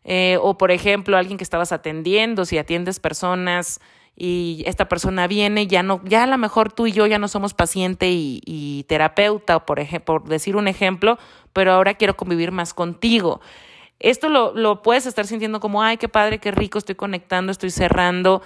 [0.04, 3.80] Eh, o, por ejemplo, alguien que estabas atendiendo, si atiendes personas
[4.16, 7.28] y esta persona viene, ya no, ya a lo mejor tú y yo ya no
[7.28, 11.18] somos paciente y, terapeuta, por, por decir un ejemplo,
[11.52, 13.40] pero ahora quiero convivir más contigo.
[14.05, 17.71] Esto lo, lo puedes estar sintiendo como, ay, qué padre, qué rico, estoy conectando, estoy
[17.71, 18.43] cerrando.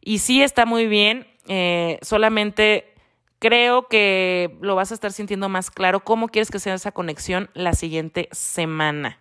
[0.00, 2.94] Y sí está muy bien, eh, solamente
[3.40, 7.50] creo que lo vas a estar sintiendo más claro cómo quieres que sea esa conexión
[7.54, 9.18] la siguiente semana.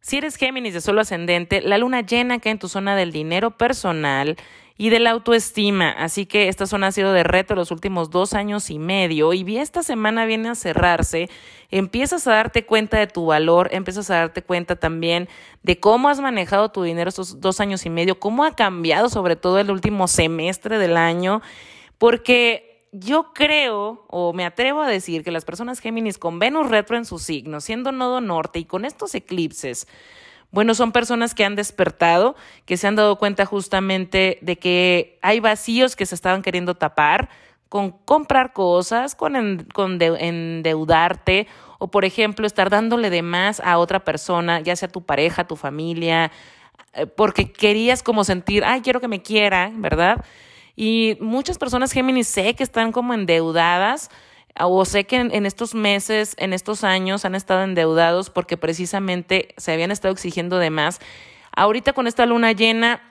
[0.00, 3.56] Si eres Géminis de solo ascendente, la luna llena cae en tu zona del dinero
[3.56, 4.36] personal
[4.78, 5.90] y de la autoestima.
[5.90, 9.58] Así que esta zona ha sido de reto los últimos dos años y medio y
[9.58, 11.28] esta semana viene a cerrarse.
[11.70, 15.28] Empiezas a darte cuenta de tu valor, empiezas a darte cuenta también
[15.64, 19.34] de cómo has manejado tu dinero estos dos años y medio, cómo ha cambiado sobre
[19.36, 21.42] todo el último semestre del año,
[21.98, 26.96] porque yo creo o me atrevo a decir que las personas Géminis con Venus retro
[26.96, 29.88] en su signo, siendo nodo norte y con estos eclipses,
[30.50, 32.34] bueno, son personas que han despertado,
[32.64, 37.28] que se han dado cuenta justamente de que hay vacíos que se estaban queriendo tapar
[37.68, 41.46] con comprar cosas, con, endeudarte
[41.78, 45.54] o, por ejemplo, estar dándole de más a otra persona, ya sea tu pareja, tu
[45.54, 46.32] familia,
[46.94, 50.24] eh, porque querías como sentir, ay, quiero que me quiera, ¿verdad?
[50.76, 54.10] Y muchas personas Géminis sé que están como endeudadas
[54.60, 59.72] o sé que en, estos meses, en estos años han estado endeudados porque precisamente se
[59.72, 61.00] habían estado exigiendo de más.
[61.54, 63.02] Ahorita con esta luna llena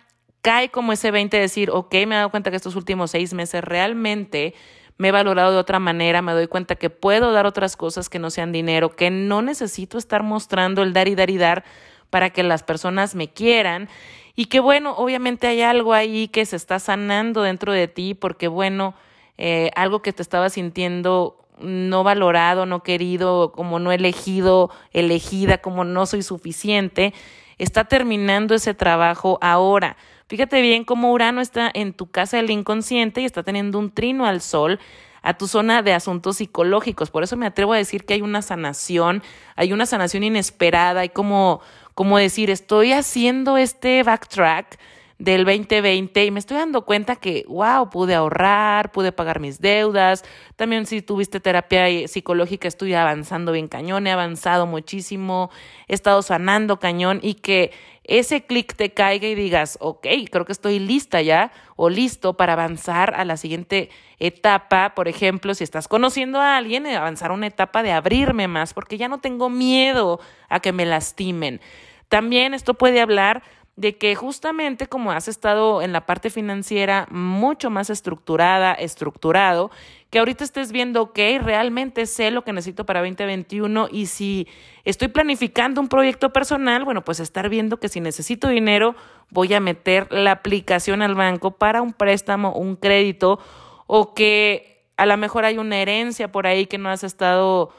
[0.42, 3.34] cae como ese 20 de decir, ok, me he dado cuenta que estos últimos seis
[3.34, 4.54] meses realmente
[4.98, 8.20] me he valorado de otra manera, me doy cuenta que puedo dar otras cosas que
[8.20, 11.64] no sean dinero, que no necesito estar mostrando el dar y dar y dar
[12.10, 13.90] para que las personas me quieran
[14.36, 18.48] y que bueno, obviamente hay algo ahí que se está sanando dentro de ti porque
[18.48, 18.96] bueno,
[19.38, 25.84] eh, algo que te estaba sintiendo no valorado, no querido, como no elegido, elegida, como
[25.84, 27.14] no soy suficiente,
[27.58, 29.98] está terminando ese trabajo ahora.
[30.28, 34.26] Fíjate bien cómo Urano está en tu casa del inconsciente y está teniendo un trino
[34.26, 34.80] al sol
[35.24, 37.10] a tu zona de asuntos psicológicos.
[37.10, 39.24] Por eso me atrevo a decir que hay una sanación,
[39.56, 41.62] hay una sanación inesperada, hay como
[41.98, 44.78] como decir, estoy haciendo este backtrack
[45.20, 50.24] del 2020 y me estoy dando cuenta que, wow, pude ahorrar, pude pagar mis deudas.
[50.56, 55.50] También si tuviste terapia psicológica, estoy avanzando bien cañón, he avanzado muchísimo,
[55.88, 57.72] he estado sanando cañón y que
[58.04, 62.54] ese clic te caiga y digas, ok, creo que estoy lista ya o listo para
[62.54, 64.94] avanzar a la siguiente etapa.
[64.96, 68.98] Por ejemplo, si estás conociendo a alguien, avanzar a una etapa de abrirme más porque
[68.98, 71.60] ya no tengo miedo a que me lastimen.
[72.08, 73.44] También esto puede hablar
[73.78, 79.70] de que justamente como has estado en la parte financiera mucho más estructurada, estructurado,
[80.10, 84.48] que ahorita estés viendo, ok, realmente sé lo que necesito para 2021 y si
[84.84, 88.96] estoy planificando un proyecto personal, bueno, pues estar viendo que si necesito dinero,
[89.30, 93.40] voy a meter la aplicación al banco para un préstamo, un crédito
[93.86, 97.72] o que a lo mejor hay una herencia por ahí que no has estado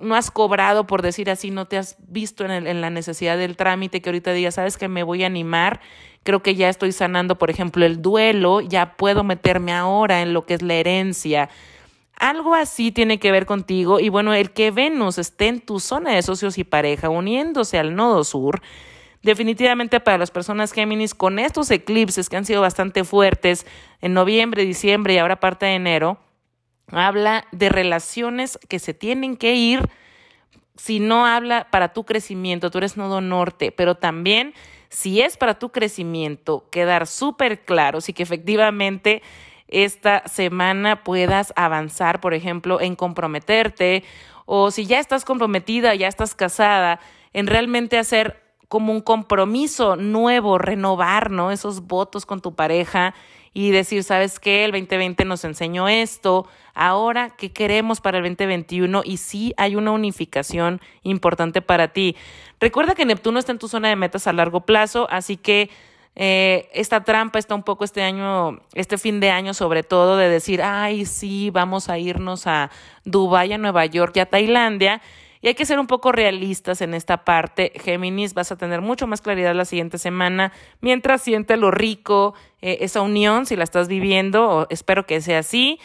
[0.00, 3.56] no has cobrado, por decir así, no te has visto en, en, la necesidad del
[3.56, 5.80] trámite, que ahorita digas, sabes que me voy a animar,
[6.22, 10.46] creo que ya estoy sanando, por ejemplo, el duelo, ya puedo meterme ahora en lo
[10.46, 11.48] que es la herencia.
[12.18, 16.14] Algo así tiene que ver contigo y bueno, el que Venus esté en tu zona
[16.14, 18.60] de socios y pareja, uniéndose al nodo sur,
[19.22, 23.66] definitivamente para las personas Géminis, con estos eclipses que han sido bastante fuertes
[24.00, 26.18] en noviembre, diciembre y ahora parte de enero,
[26.90, 29.88] habla de relaciones que se tienen que ir
[30.76, 34.54] si no habla para tu crecimiento, tú eres nodo norte, pero también
[34.88, 39.22] si es para tu crecimiento, quedar súper claro, y que efectivamente
[39.66, 44.04] esta semana puedas avanzar, por ejemplo, en comprometerte
[44.46, 47.00] o si ya estás comprometida, ya estás casada,
[47.34, 51.50] en realmente hacer como un compromiso nuevo, renovar, ¿no?
[51.50, 53.14] Esos votos con tu pareja
[53.52, 54.64] y decir, ¿sabes qué?
[54.64, 59.02] El 2020 nos enseñó esto, ahora, ¿qué queremos para el 2021?
[59.04, 62.16] Y sí hay una unificación importante para ti.
[62.60, 65.70] Recuerda que Neptuno está en tu zona de metas a largo plazo, así que
[66.20, 70.28] eh, esta trampa está un poco este año, este fin de año sobre todo, de
[70.28, 72.70] decir, ay, sí, vamos a irnos a
[73.04, 75.00] Dubái, a Nueva York y a Tailandia.
[75.40, 77.72] Y hay que ser un poco realistas en esta parte.
[77.76, 82.78] Géminis, vas a tener mucho más claridad la siguiente semana mientras siente lo rico, eh,
[82.80, 85.78] esa unión, si la estás viviendo, espero que sea así,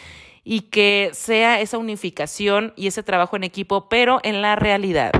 [0.44, 5.12] y que sea esa unificación y ese trabajo en equipo, pero en la realidad.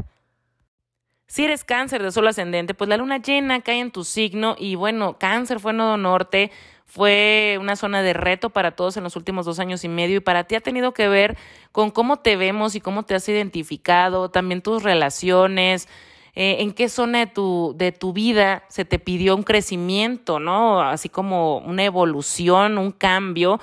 [1.27, 4.75] Si eres cáncer de sol ascendente, pues la luna llena cae en tu signo y
[4.75, 6.53] bueno, cáncer fue nodo norte,
[6.95, 10.21] fue una zona de reto para todos en los últimos dos años y medio y
[10.21, 11.37] para ti ha tenido que ver
[11.73, 15.89] con cómo te vemos y cómo te has identificado, también tus relaciones,
[16.37, 20.83] eh, en qué zona de tu, de tu vida se te pidió un crecimiento, ¿no?
[20.83, 23.59] Así como una evolución, un cambio.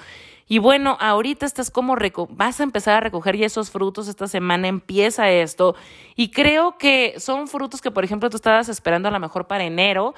[0.49, 1.95] Y bueno, ahorita estás como
[2.31, 5.77] vas a empezar a recoger ya esos frutos, esta semana empieza esto
[6.17, 9.63] y creo que son frutos que por ejemplo tú estabas esperando a lo mejor para
[9.63, 10.15] enero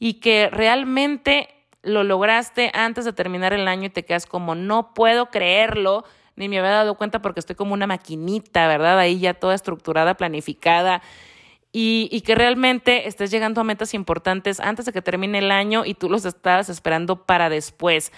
[0.00, 1.55] y que realmente
[1.86, 6.48] lo lograste antes de terminar el año y te quedas como no puedo creerlo, ni
[6.48, 8.98] me había dado cuenta porque estoy como una maquinita, ¿verdad?
[8.98, 11.00] Ahí ya toda estructurada, planificada.
[11.72, 15.84] Y, y, que realmente estés llegando a metas importantes antes de que termine el año
[15.84, 18.12] y tú los estabas esperando para después.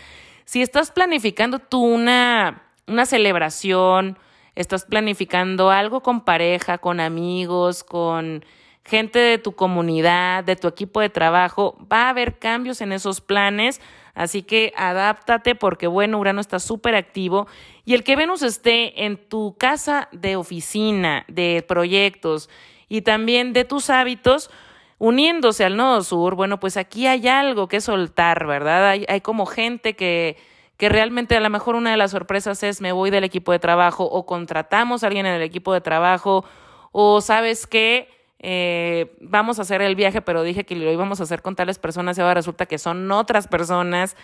[0.45, 4.17] Si estás planificando tú una, una celebración,
[4.55, 8.45] estás planificando algo con pareja, con amigos, con
[8.89, 13.21] gente de tu comunidad, de tu equipo de trabajo, va a haber cambios en esos
[13.21, 13.81] planes,
[14.15, 17.47] así que adáptate porque bueno, Urano está súper activo
[17.85, 22.49] y el que Venus esté en tu casa de oficina, de proyectos
[22.89, 24.51] y también de tus hábitos,
[24.99, 28.89] uniéndose al nodo sur, bueno, pues aquí hay algo que soltar, ¿verdad?
[28.89, 30.37] Hay, hay como gente que,
[30.79, 33.59] que realmente a lo mejor una de las sorpresas es me voy del equipo de
[33.59, 36.45] trabajo o contratamos a alguien en el equipo de trabajo
[36.91, 41.25] o sabes que eh, vamos a hacer el viaje, pero dije que lo íbamos a
[41.25, 44.17] hacer con tales personas y ahora resulta que son otras personas.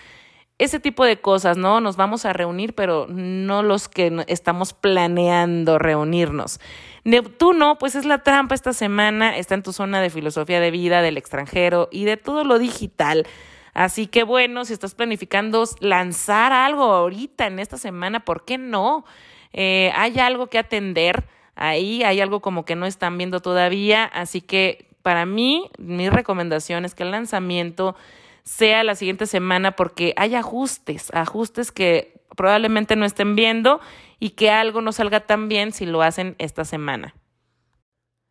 [0.56, 1.80] Ese tipo de cosas, ¿no?
[1.80, 6.60] Nos vamos a reunir, pero no los que estamos planeando reunirnos.
[7.02, 11.02] Neptuno, pues es la trampa esta semana, está en tu zona de filosofía de vida,
[11.02, 13.26] del extranjero y de todo lo digital.
[13.72, 19.04] Así que bueno, si estás planificando lanzar algo ahorita en esta semana, ¿por qué no?
[19.52, 21.24] Eh, hay algo que atender
[21.56, 26.84] ahí, hay algo como que no están viendo todavía, así que para mí, mi recomendación
[26.84, 27.94] es que el lanzamiento
[28.42, 33.80] sea la siguiente semana porque hay ajustes, ajustes que probablemente no estén viendo
[34.18, 37.14] y que algo no salga tan bien si lo hacen esta semana.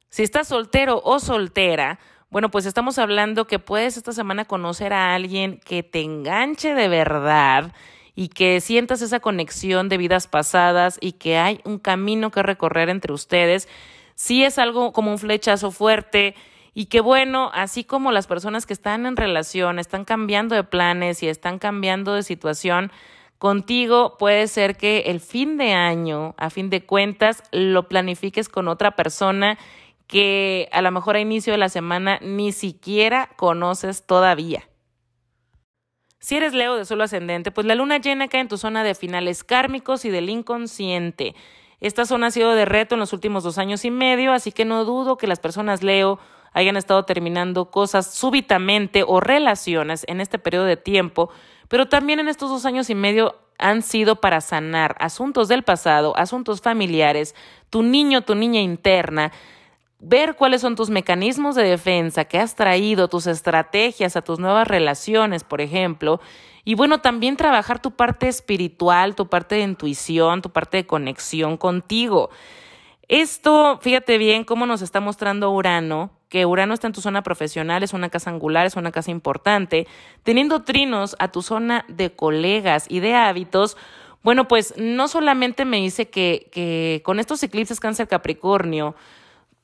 [0.09, 5.13] Si estás soltero o soltera, bueno, pues estamos hablando que puedes esta semana conocer a
[5.13, 7.71] alguien que te enganche de verdad
[8.15, 12.89] y que sientas esa conexión de vidas pasadas y que hay un camino que recorrer
[12.89, 13.67] entre ustedes.
[14.15, 16.35] Sí es algo como un flechazo fuerte
[16.73, 21.23] y que bueno, así como las personas que están en relación están cambiando de planes
[21.23, 22.91] y están cambiando de situación,
[23.43, 28.69] Contigo puede ser que el fin de año, a fin de cuentas, lo planifiques con
[28.69, 29.57] otra persona
[30.07, 34.69] que a lo mejor a inicio de la semana ni siquiera conoces todavía.
[36.23, 38.95] Si eres Leo de solo ascendente, pues la luna llena cae en tu zona de
[38.95, 41.35] finales kármicos y del inconsciente.
[41.81, 44.63] Esta zona ha sido de reto en los últimos dos años y medio, así que
[44.63, 46.19] no dudo que las personas Leo
[46.53, 51.29] hayan estado terminando cosas súbitamente o relaciones en este periodo de tiempo,
[51.67, 56.15] pero también en estos dos años y medio han sido para sanar asuntos del pasado,
[56.15, 57.35] asuntos familiares,
[57.69, 59.33] tu niño, tu niña interna,
[60.03, 64.67] ver cuáles son tus mecanismos de defensa que has traído, tus estrategias a tus nuevas
[64.67, 66.19] relaciones, por ejemplo,
[66.65, 71.57] y bueno, también trabajar tu parte espiritual, tu parte de intuición, tu parte de conexión
[71.57, 72.29] contigo.
[73.07, 77.81] Esto, fíjate bien cómo nos está mostrando Urano, que Urano está en tu zona profesional,
[77.83, 79.87] es una casa angular, es una casa importante,
[80.23, 83.77] teniendo trinos a tu zona de colegas y de hábitos,
[84.21, 88.95] bueno, pues no solamente me dice que, que con estos eclipses cáncer Capricornio,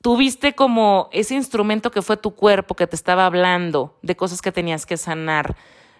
[0.02, 4.52] tuviste como ese instrumento que fue tu cuerpo que te estaba hablando de cosas que
[4.52, 5.56] tenías que sanar,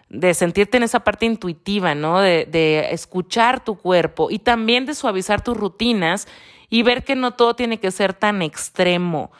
[0.08, 2.20] de sentirte en esa parte intuitiva, ¿no?
[2.20, 6.26] De, de escuchar tu cuerpo y también de suavizar tus rutinas
[6.68, 9.30] y ver que no todo tiene que ser tan extremo.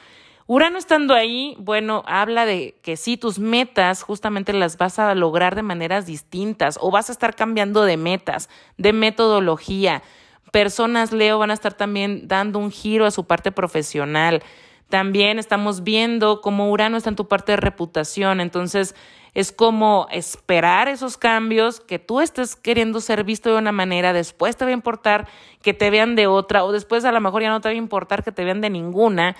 [0.53, 5.55] Urano estando ahí, bueno, habla de que sí, tus metas justamente las vas a lograr
[5.55, 10.03] de maneras distintas o vas a estar cambiando de metas, de metodología.
[10.51, 14.43] Personas, Leo, van a estar también dando un giro a su parte profesional.
[14.89, 18.97] También estamos viendo cómo Urano está en tu parte de reputación, entonces
[19.35, 24.57] es como esperar esos cambios, que tú estés queriendo ser visto de una manera, después
[24.57, 25.29] te va a importar
[25.63, 27.77] que te vean de otra, o después a lo mejor ya no te va a
[27.77, 29.37] importar que te vean de ninguna,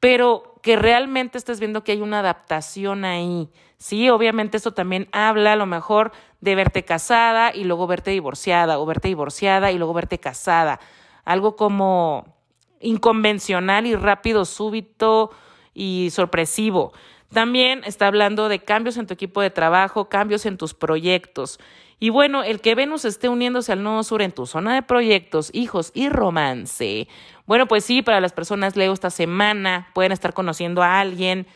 [0.00, 3.48] pero que realmente estés viendo que hay una adaptación ahí.
[3.78, 8.78] Sí, obviamente esto también habla a lo mejor de verte casada y luego verte divorciada,
[8.78, 10.80] o verte divorciada y luego verte casada.
[11.24, 12.34] Algo como
[12.80, 15.30] inconvencional y rápido, súbito
[15.74, 16.92] y sorpresivo.
[17.32, 21.60] También está hablando de cambios en tu equipo de trabajo, cambios en tus proyectos.
[22.02, 25.50] Y bueno, el que Venus esté uniéndose al nodo sur en tu zona de proyectos,
[25.52, 27.08] hijos y romance.
[27.46, 31.46] Bueno, pues sí, para las personas Leo esta semana pueden estar conociendo a alguien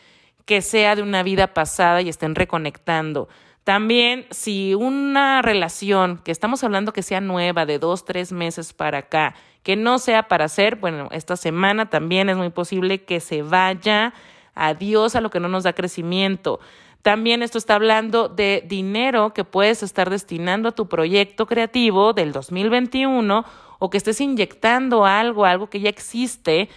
[0.45, 3.27] que sea de una vida pasada y estén reconectando.
[3.63, 8.99] También, si una relación que estamos hablando que sea nueva, de dos, tres meses para
[8.99, 9.33] acá,
[9.63, 14.13] que no sea para hacer, bueno, esta semana también es muy posible que se vaya
[14.53, 16.59] adiós a lo que no nos da crecimiento.
[17.05, 22.31] También esto está hablando de dinero que puedes estar destinando a tu proyecto creativo del
[22.31, 23.45] 2021
[23.77, 26.67] o que estés inyectando algo, algo que ya existe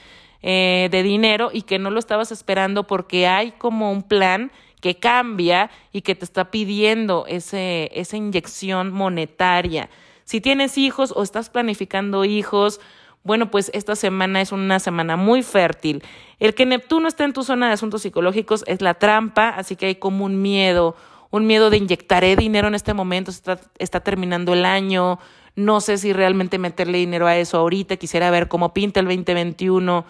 [0.42, 4.52] eh, de dinero y que no lo estabas esperando porque hay como un plan
[4.82, 9.88] que cambia y que te está pidiendo ese, esa inyección monetaria.
[10.24, 12.82] Si tienes hijos o estás planificando hijos,
[13.28, 16.02] bueno, pues esta semana es una semana muy fértil.
[16.40, 19.84] El que Neptuno esté en tu zona de asuntos psicológicos es la trampa, así que
[19.84, 20.96] hay como un miedo,
[21.30, 25.18] un miedo de inyectaré dinero en este momento, está, está terminando el año,
[25.56, 30.06] no sé si realmente meterle dinero a eso ahorita, quisiera ver cómo pinta el 2021.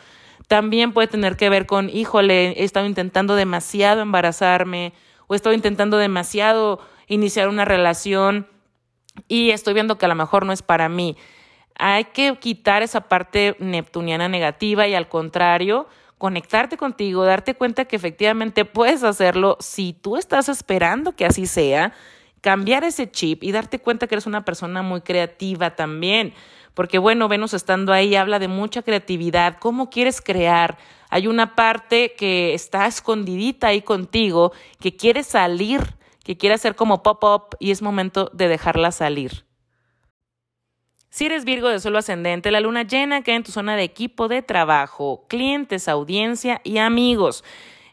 [0.46, 4.92] También puede tener que ver con, híjole, he estado intentando demasiado embarazarme
[5.26, 8.46] o he estado intentando demasiado iniciar una relación
[9.26, 11.16] y estoy viendo que a lo mejor no es para mí.
[11.78, 15.86] Hay que quitar esa parte neptuniana negativa y al contrario,
[16.18, 21.92] conectarte contigo, darte cuenta que efectivamente puedes hacerlo si tú estás esperando que así sea,
[22.40, 26.34] cambiar ese chip y darte cuenta que eres una persona muy creativa también.
[26.74, 30.78] Porque bueno, Venus estando ahí habla de mucha creatividad, cómo quieres crear.
[31.10, 35.80] Hay una parte que está escondidita ahí contigo, que quiere salir,
[36.24, 39.47] que quiere hacer como pop-up y es momento de dejarla salir.
[41.10, 44.28] Si eres Virgo de suelo ascendente, la luna llena queda en tu zona de equipo
[44.28, 47.44] de trabajo, clientes, audiencia y amigos.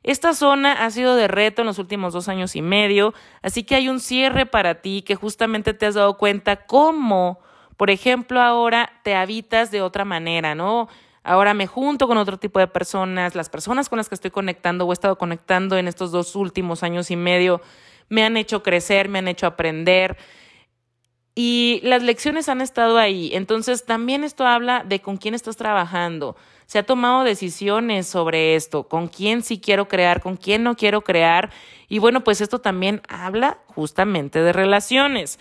[0.03, 3.75] Esta zona ha sido de reto en los últimos dos años y medio, así que
[3.75, 7.39] hay un cierre para ti que justamente te has dado cuenta cómo,
[7.77, 10.89] por ejemplo, ahora te habitas de otra manera, ¿no?
[11.23, 14.85] Ahora me junto con otro tipo de personas, las personas con las que estoy conectando
[14.85, 17.61] o he estado conectando en estos dos últimos años y medio
[18.09, 20.17] me han hecho crecer, me han hecho aprender
[21.35, 23.31] y las lecciones han estado ahí.
[23.33, 26.37] Entonces, también esto habla de con quién estás trabajando.
[26.65, 31.01] Se ha tomado decisiones sobre esto, con quién sí quiero crear, con quién no quiero
[31.01, 31.51] crear.
[31.89, 35.37] Y bueno, pues esto también habla justamente de relaciones.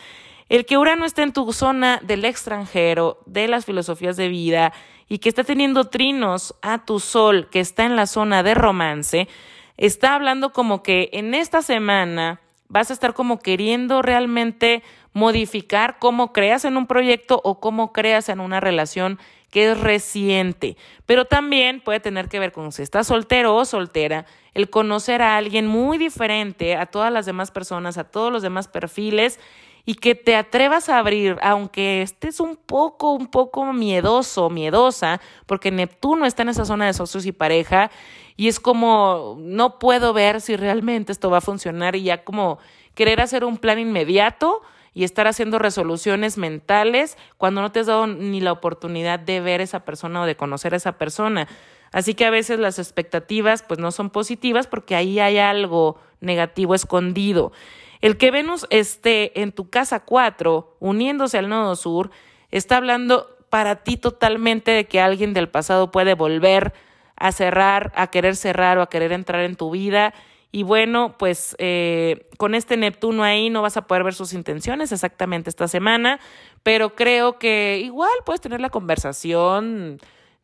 [0.48, 4.72] El que Urano esté en tu zona del extranjero, de las filosofías de vida,
[5.08, 9.28] y que está teniendo trinos a tu sol, que está en la zona de romance,
[9.76, 16.32] está hablando como que en esta semana vas a estar como queriendo realmente modificar cómo
[16.32, 19.18] creas en un proyecto o cómo creas en una relación
[19.50, 24.26] que es reciente, pero también puede tener que ver con si estás soltero o soltera,
[24.52, 28.66] el conocer a alguien muy diferente a todas las demás personas, a todos los demás
[28.66, 29.38] perfiles
[29.86, 35.70] y que te atrevas a abrir, aunque estés un poco, un poco miedoso, miedosa, porque
[35.70, 37.90] Neptuno está en esa zona de socios y pareja,
[38.36, 42.58] y es como, no puedo ver si realmente esto va a funcionar y ya como
[42.94, 44.62] querer hacer un plan inmediato
[44.92, 49.60] y estar haciendo resoluciones mentales cuando no te has dado ni la oportunidad de ver
[49.60, 51.48] a esa persona o de conocer a esa persona.
[51.92, 56.74] Así que a veces las expectativas pues no son positivas porque ahí hay algo negativo
[56.74, 57.52] escondido.
[58.00, 62.10] El que Venus esté en tu casa 4, uniéndose al nodo sur,
[62.50, 66.74] está hablando para ti totalmente de que alguien del pasado puede volver
[67.16, 70.14] a cerrar, a querer cerrar o a querer entrar en tu vida.
[70.52, 74.92] Y bueno, pues eh, con este Neptuno ahí no vas a poder ver sus intenciones
[74.92, 76.20] exactamente esta semana,
[76.62, 79.98] pero creo que igual puedes tener la conversación,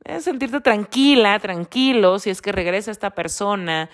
[0.05, 3.89] eh, sentirte tranquila, tranquilo, si es que regresa esta persona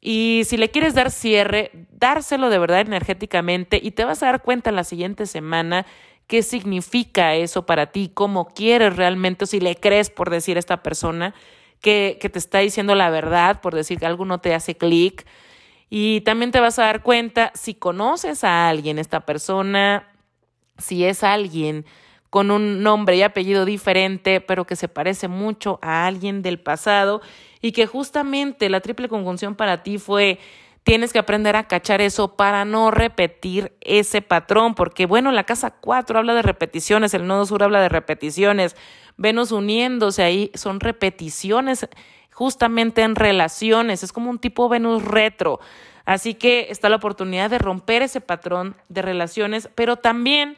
[0.00, 4.42] y si le quieres dar cierre, dárselo de verdad energéticamente y te vas a dar
[4.42, 5.84] cuenta en la siguiente semana
[6.26, 10.60] qué significa eso para ti, cómo quieres realmente, o si le crees por decir a
[10.60, 11.34] esta persona
[11.80, 15.26] que, te está diciendo la verdad, por decir que algo no te hace clic.
[15.88, 20.08] Y también te vas a dar cuenta si conoces a alguien, esta persona,
[20.78, 21.84] si es alguien
[22.30, 27.22] con un nombre y apellido diferente, pero que se parece mucho a alguien del pasado
[27.60, 30.38] y que justamente la triple conjunción para ti fue
[30.90, 35.70] tienes que aprender a cachar eso para no repetir ese patrón, porque bueno, la casa
[35.70, 38.74] 4 habla de repeticiones, el nodo sur habla de repeticiones,
[39.16, 41.86] Venus uniéndose ahí son repeticiones
[42.32, 45.60] justamente en relaciones, es como un tipo Venus retro.
[46.06, 50.56] Así que está la oportunidad de romper ese patrón de relaciones, pero también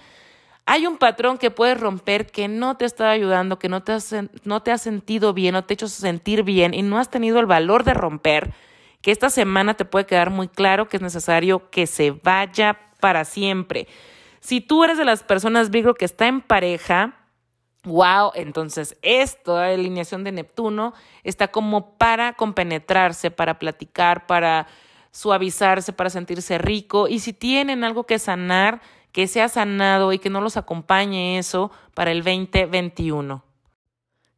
[0.64, 4.14] hay un patrón que puedes romper que no te está ayudando, que no te, has,
[4.44, 7.38] no te ha sentido bien, no te ha hecho sentir bien y no has tenido
[7.38, 8.54] el valor de romper,
[9.02, 13.24] que esta semana te puede quedar muy claro que es necesario que se vaya para
[13.24, 13.88] siempre.
[14.40, 17.16] Si tú eres de las personas Virgo que está en pareja,
[17.84, 20.94] wow, entonces esta alineación de Neptuno
[21.24, 24.68] está como para compenetrarse, para platicar, para
[25.10, 27.08] suavizarse, para sentirse rico.
[27.08, 28.80] Y si tienen algo que sanar,
[29.10, 33.44] que sea sanado y que no los acompañe eso para el 2021.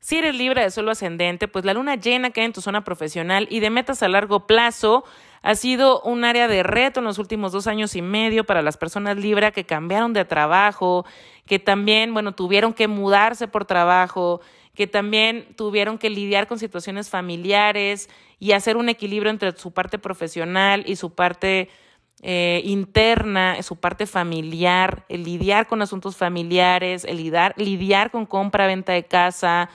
[0.05, 2.85] Si eres libre de suelo ascendente, pues la luna llena que hay en tu zona
[2.85, 5.03] profesional y de metas a largo plazo
[5.41, 8.77] ha sido un área de reto en los últimos dos años y medio para las
[8.77, 11.07] personas libres que cambiaron de trabajo,
[11.47, 14.43] que también, bueno, tuvieron que mudarse por trabajo,
[14.75, 19.99] que también tuvieron que lidiar con situaciones familiares y hacer un equilibrio entre su parte
[19.99, 21.71] profesional y su parte
[22.21, 28.67] eh, interna, su parte familiar, el lidiar con asuntos familiares, el lidiar, lidiar con compra,
[28.67, 29.71] venta de casa,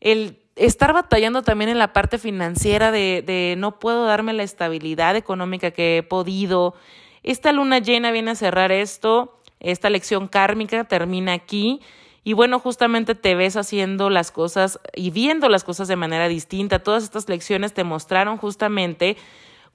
[0.00, 5.70] el estar batallando también en la parte financiera de, no puedo darme la estabilidad económica
[5.70, 6.74] que he podido.
[7.22, 11.80] Esta luna llena viene a cerrar esto, esta lección kármica termina aquí.
[12.24, 16.80] Y bueno, justamente te ves haciendo las cosas y viendo las cosas de manera distinta.
[16.80, 19.16] Todas estas lecciones te mostraron justamente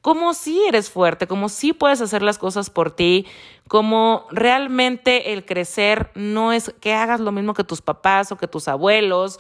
[0.01, 3.28] como si eres fuerte, como si puedes hacer las cosas por ti,
[3.67, 8.47] como realmente el crecer no es que hagas lo mismo que tus papás o que
[8.47, 9.39] tus abuelos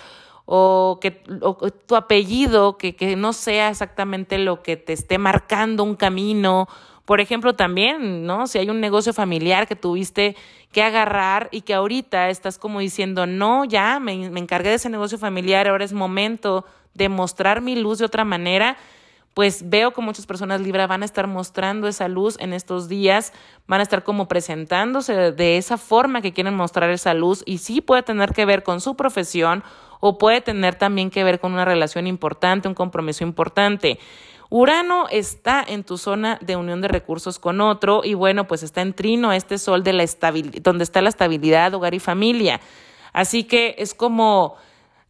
[0.53, 5.95] o que tu apellido, que, que no sea exactamente lo que te esté marcando un
[5.95, 6.67] camino.
[7.05, 8.47] Por ejemplo, también, ¿no?
[8.47, 10.35] Si hay un negocio familiar que tuviste
[10.73, 14.89] que agarrar y que ahorita estás como diciendo, no, ya me, me encargué de ese
[14.89, 18.75] negocio familiar, ahora es momento de mostrar mi luz de otra manera
[19.33, 23.31] pues veo que muchas personas Libra van a estar mostrando esa luz en estos días,
[23.67, 27.79] van a estar como presentándose de esa forma que quieren mostrar esa luz y sí
[27.81, 29.63] puede tener que ver con su profesión
[30.01, 33.99] o puede tener también que ver con una relación importante, un compromiso importante.
[34.49, 38.81] Urano está en tu zona de unión de recursos con otro y bueno, pues está
[38.81, 42.59] en trino este sol de la estabilidad, donde está la estabilidad, hogar y familia.
[43.13, 44.57] Así que es como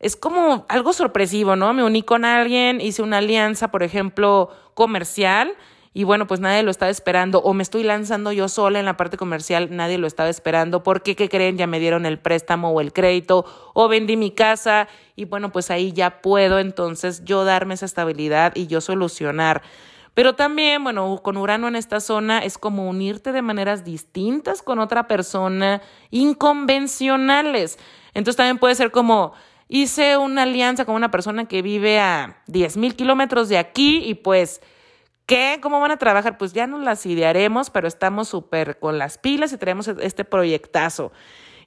[0.02, 1.74] es como algo sorpresivo, ¿no?
[1.74, 5.54] Me uní con alguien, hice una alianza, por ejemplo, comercial,
[5.94, 8.98] y bueno, pues nadie lo estaba esperando, o me estoy lanzando yo sola en la
[8.98, 11.58] parte comercial, nadie lo estaba esperando, porque, ¿qué creen?
[11.58, 13.46] Ya me dieron el préstamo o el crédito,
[13.76, 18.54] o vendí mi casa, y bueno, pues ahí ya puedo entonces yo darme esa estabilidad
[18.56, 19.62] y yo solucionar.
[20.16, 24.80] Pero también, bueno, con Urano en esta zona es como unirte de maneras distintas con
[24.80, 27.78] otra persona, inconvencionales.
[28.14, 29.34] Entonces también puede ser como,
[29.72, 34.16] hice una alianza con una persona que vive a 10 mil kilómetros de aquí y
[34.16, 34.62] pues,
[35.26, 35.60] ¿qué?
[35.62, 36.38] ¿Cómo van a trabajar?
[36.38, 41.14] Pues ya nos las idearemos, pero estamos súper con las pilas y tenemos este proyectazo.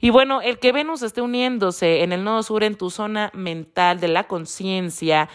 [0.01, 3.99] Y bueno, el que Venus esté uniéndose en el nodo sur, en tu zona mental
[4.01, 5.29] de la conciencia,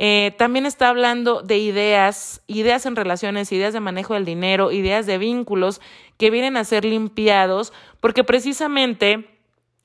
[0.00, 5.06] Eh, también está hablando de ideas, ideas en relaciones, ideas de manejo del dinero, ideas
[5.06, 5.80] de vínculos
[6.18, 9.37] que vienen a ser limpiados, porque precisamente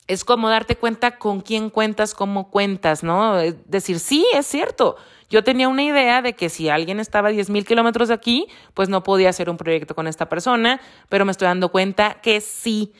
[0.06, 3.36] es como darte cuenta con quién cuentas, cómo cuentas, ¿no?
[3.66, 4.96] decir, sí, es cierto.
[5.30, 8.46] Yo tenía una idea de que si alguien estaba a 10 mil kilómetros de aquí,
[8.74, 12.40] pues no podía hacer un proyecto con esta persona, pero me estoy dando cuenta que
[12.40, 12.92] sí.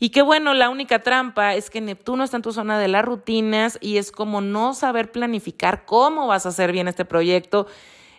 [0.00, 3.04] Y qué bueno, la única trampa es que Neptuno está en tu zona de las
[3.04, 7.66] rutinas y es como no saber planificar cómo vas a hacer bien este proyecto.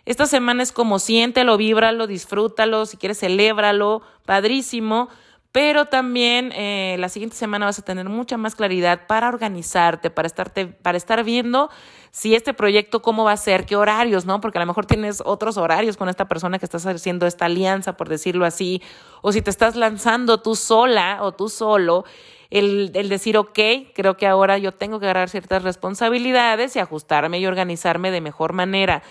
[0.06, 5.08] Esta semana es como siéntelo, víbralo, disfrútalo, si quieres celébralo, padrísimo
[5.52, 10.26] pero también eh, la siguiente semana vas a tener mucha más claridad para organizarte, para,
[10.26, 11.70] estarte, para estar viendo
[12.12, 14.40] si este proyecto cómo va a ser, qué horarios, ¿no?
[14.40, 17.96] Porque a lo mejor tienes otros horarios con esta persona que estás haciendo esta alianza,
[17.96, 18.80] por decirlo así,
[19.22, 22.04] o si te estás lanzando tú sola o tú solo.
[22.50, 23.58] El, el decir, ok,
[23.94, 28.52] creo que ahora yo tengo que agarrar ciertas responsabilidades y ajustarme y organizarme de mejor
[28.52, 29.02] manera.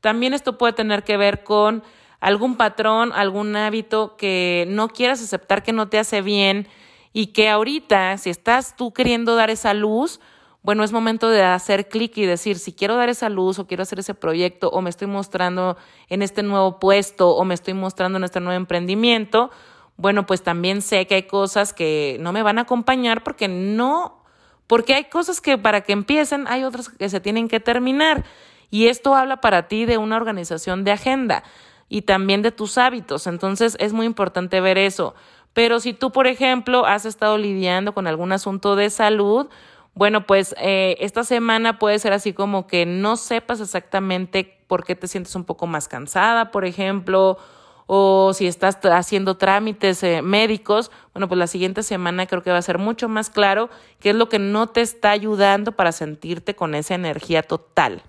[0.00, 1.82] También esto puede tener que ver con
[2.20, 6.68] algún patrón, algún hábito que no quieras aceptar que no te hace bien
[7.12, 10.20] y que ahorita, si estás tú queriendo dar esa luz,
[10.62, 13.84] bueno, es momento de hacer clic y decir, si quiero dar esa luz o quiero
[13.84, 15.76] hacer ese proyecto o me estoy mostrando
[16.08, 19.50] en este nuevo puesto o me estoy mostrando en este nuevo emprendimiento,
[19.96, 24.22] bueno, pues también sé que hay cosas que no me van a acompañar porque no,
[24.66, 28.24] porque hay cosas que para que empiecen hay otras que se tienen que terminar.
[28.70, 31.42] Y esto habla para ti de una organización de agenda
[31.88, 33.26] y también de tus hábitos.
[33.26, 35.14] Entonces es muy importante ver eso.
[35.52, 39.48] Pero si tú, por ejemplo, has estado lidiando con algún asunto de salud,
[39.94, 44.94] bueno, pues eh, esta semana puede ser así como que no sepas exactamente por qué
[44.94, 47.38] te sientes un poco más cansada, por ejemplo,
[47.86, 52.58] o si estás haciendo trámites eh, médicos, bueno, pues la siguiente semana creo que va
[52.58, 56.54] a ser mucho más claro qué es lo que no te está ayudando para sentirte
[56.54, 58.02] con esa energía total.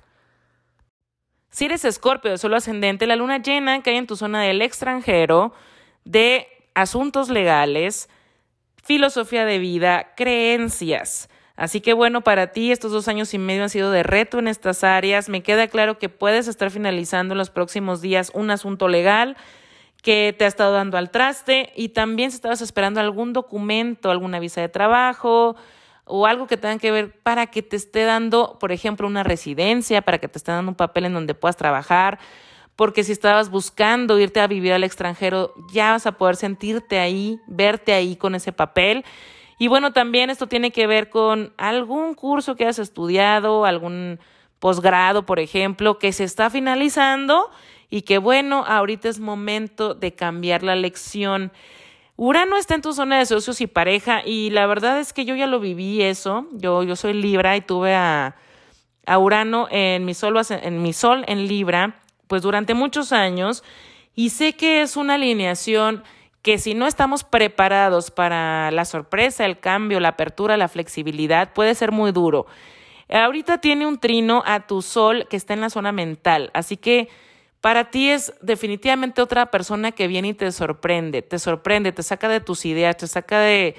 [1.50, 5.54] Si eres escorpio de solo ascendente, la luna llena cae en tu zona del extranjero,
[6.06, 8.10] de asuntos legales,
[8.84, 11.30] filosofía de vida, creencias.
[11.56, 14.48] Así que bueno, para ti estos dos años y medio han sido de reto en
[14.48, 15.28] estas áreas.
[15.28, 19.36] Me queda claro que puedes estar finalizando en los próximos días un asunto legal
[20.02, 24.40] que te ha estado dando al traste y también si estabas esperando algún documento, alguna
[24.40, 25.58] visa de trabajo,
[26.10, 30.02] o algo que tenga que ver para que te esté dando, por ejemplo, una residencia,
[30.02, 32.20] para que te esté dando un papel en donde puedas trabajar,
[32.76, 37.40] porque si estabas buscando irte a vivir al extranjero, ya vas a poder sentirte ahí,
[37.48, 39.06] verte ahí con ese papel.
[39.58, 44.20] Y bueno, también esto tiene que ver con algún curso que has estudiado, algún
[44.60, 47.50] posgrado, por ejemplo, que se está finalizando
[47.90, 51.52] y que bueno, ahorita es momento de cambiar la lección.
[52.22, 55.38] Urano está en tu zona de socios y pareja y la verdad es que yo
[55.38, 56.48] ya lo viví eso.
[56.52, 58.36] Yo, yo soy Libra y tuve a,
[59.06, 61.96] a Urano en mi, sol, en mi sol en Libra
[62.28, 63.64] pues durante muchos años
[64.16, 66.04] y sé que es una alineación
[66.42, 71.74] que si no estamos preparados para la sorpresa, el cambio, la apertura, la flexibilidad, puede
[71.74, 72.48] ser muy duro.
[73.08, 77.08] Ahorita tiene un trino a tu sol que está en la zona mental, así que
[77.62, 82.30] para ti es definitivamente otra persona que viene y te sorprende, te sorprende, te saca
[82.30, 83.76] de tus ideas, te saca de,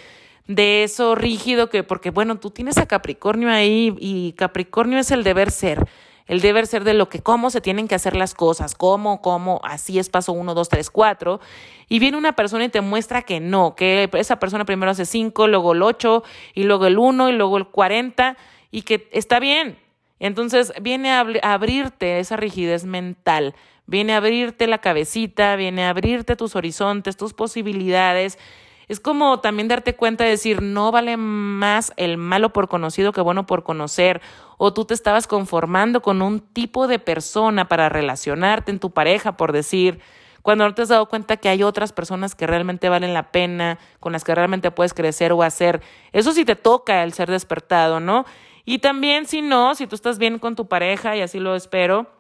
[0.47, 5.25] de eso rígido que, porque bueno, tú tienes a Capricornio ahí y Capricornio es el
[5.25, 5.87] deber ser,
[6.27, 9.61] el deber ser de lo que, cómo se tienen que hacer las cosas, cómo, cómo,
[9.65, 11.41] así es paso uno, dos, tres, cuatro,
[11.89, 15.49] y viene una persona y te muestra que no, que esa persona primero hace cinco,
[15.49, 16.23] luego el ocho,
[16.55, 18.37] y luego el uno, y luego el cuarenta,
[18.71, 19.79] y que está bien.
[20.21, 23.55] Entonces viene a abrirte esa rigidez mental
[23.91, 28.39] viene a abrirte la cabecita, viene a abrirte tus horizontes, tus posibilidades.
[28.87, 33.21] Es como también darte cuenta de decir, no vale más el malo por conocido que
[33.21, 34.21] bueno por conocer,
[34.59, 39.37] o tú te estabas conformando con un tipo de persona para relacionarte en tu pareja,
[39.37, 40.01] por decir,
[40.43, 43.79] cuando no te has dado cuenta que hay otras personas que realmente valen la pena,
[43.99, 45.83] con las que realmente puedes crecer o hacer.
[46.13, 48.25] Eso sí te toca el ser despertado, ¿no?
[48.65, 52.20] Y también si no, si tú estás bien con tu pareja, y así lo espero,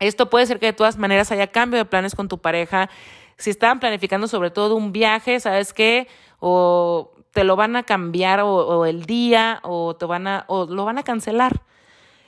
[0.00, 2.90] esto puede ser que de todas maneras haya cambio de planes con tu pareja.
[3.36, 6.08] Si estaban planificando sobre todo un viaje, ¿sabes qué?
[6.40, 10.84] O te lo van a cambiar o, el día o te van a o lo
[10.84, 11.62] van a cancelar.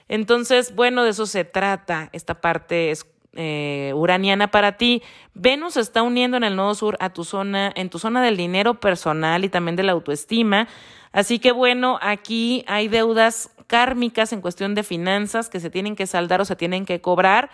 [0.09, 2.93] Entonces, bueno, de eso se trata esta parte
[3.35, 5.03] eh, uraniana para ti.
[5.33, 8.79] Venus está uniendo en el nodo sur a tu zona, en tu zona del dinero
[8.81, 10.69] personal y también de la autoestima.
[11.13, 16.07] Así que bueno, aquí hay deudas kármicas en cuestión de finanzas que se tienen que
[16.07, 17.49] saldar o se tienen que cobrar.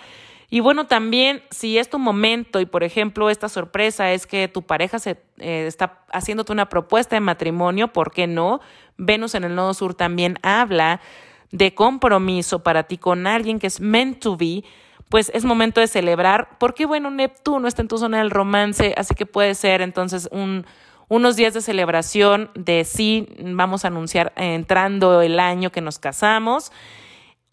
[0.50, 4.62] Y bueno, también si es tu momento y por ejemplo esta sorpresa es que tu
[4.62, 8.60] pareja se eh, está haciéndote una propuesta de matrimonio, ¿por qué no?
[8.96, 11.00] Venus en el nodo sur también habla
[11.52, 14.64] de compromiso para ti con alguien que es meant to be,
[15.08, 19.14] pues es momento de celebrar, porque bueno, Neptuno está en tu zona del romance, así
[19.14, 20.66] que puede ser entonces un,
[21.08, 26.70] unos días de celebración de sí, vamos a anunciar entrando el año que nos casamos.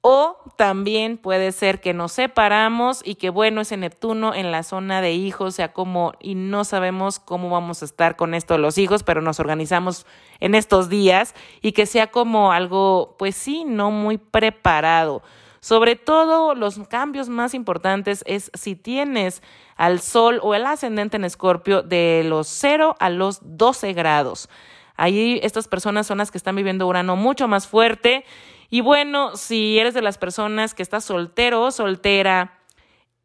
[0.08, 5.02] O también puede ser que nos separamos y que bueno, ese Neptuno en la zona
[5.02, 8.78] de hijos sea como y no sabemos cómo vamos a estar con esto de los
[8.78, 10.06] hijos, pero nos organizamos
[10.40, 15.24] en estos días y que sea como algo, pues sí, no muy preparado.
[15.66, 19.42] Sobre todo los cambios más importantes es si tienes
[19.76, 24.48] al sol o el ascendente en escorpio de los 0 a los 12 grados.
[24.96, 28.26] Ahí estas personas son las que están viviendo Urano mucho más fuerte
[28.70, 32.60] y bueno, si eres de las personas que estás soltero o soltera,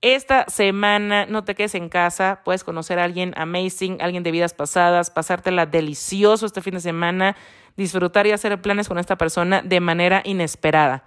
[0.01, 4.55] esta semana no te quedes en casa, puedes conocer a alguien amazing, alguien de vidas
[4.55, 7.36] pasadas, pasártela delicioso este fin de semana,
[7.76, 11.05] disfrutar y hacer planes con esta persona de manera inesperada.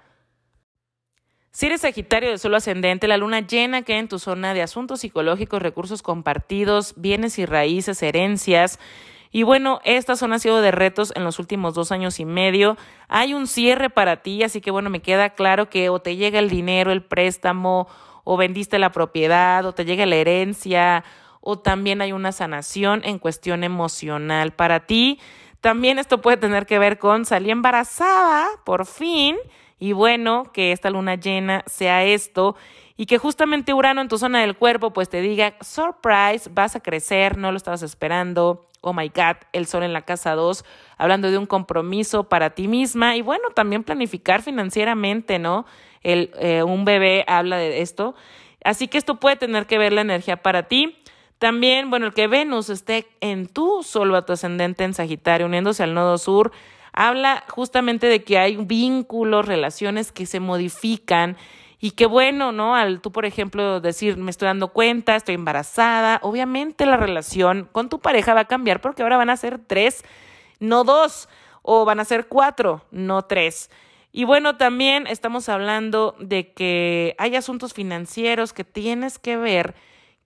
[1.56, 5.02] Si eres Sagitario de suelo ascendente, la luna llena que en tu zona de asuntos
[5.02, 8.80] psicológicos, recursos compartidos, bienes y raíces, herencias,
[9.32, 12.76] y bueno, esta zona ha sido de retos en los últimos dos años y medio.
[13.08, 16.40] Hay un cierre para ti, así que bueno, me queda claro que o te llega
[16.40, 17.88] el dinero, el préstamo,
[18.24, 21.04] o vendiste la propiedad, o te llega la herencia,
[21.40, 25.20] o también hay una sanación en cuestión emocional para ti.
[25.62, 29.38] También esto puede tener que ver con salir embarazada, por fin,
[29.84, 32.56] y bueno, que esta luna llena sea esto
[32.96, 36.80] y que justamente Urano en tu zona del cuerpo pues te diga, surprise, vas a
[36.80, 40.64] crecer, no lo estabas esperando, oh my God, el sol en la casa 2,
[40.98, 45.66] hablando de un compromiso para ti misma y bueno, también planificar financieramente, ¿no?
[46.02, 48.16] El, eh, un bebé habla de esto.
[48.64, 50.98] Así que esto puede tener que ver la energía para ti.
[51.40, 55.84] También, bueno, el que Venus esté en tu solo a tu ascendente en Sagitario, uniéndose
[55.84, 56.54] al nodo sur,
[56.94, 61.36] habla justamente de que hay vínculos, relaciones que se modifican
[61.80, 62.76] y qué bueno, ¿no?
[62.76, 67.90] Al tú, por ejemplo, decir, me estoy dando cuenta, estoy embarazada, obviamente la relación con
[67.90, 70.06] tu pareja va a cambiar porque ahora van a ser tres,
[70.60, 71.28] no dos,
[71.62, 73.70] o van a ser cuatro, no tres.
[74.14, 79.76] Y bueno, también estamos hablando de que hay asuntos financieros que tienes que ver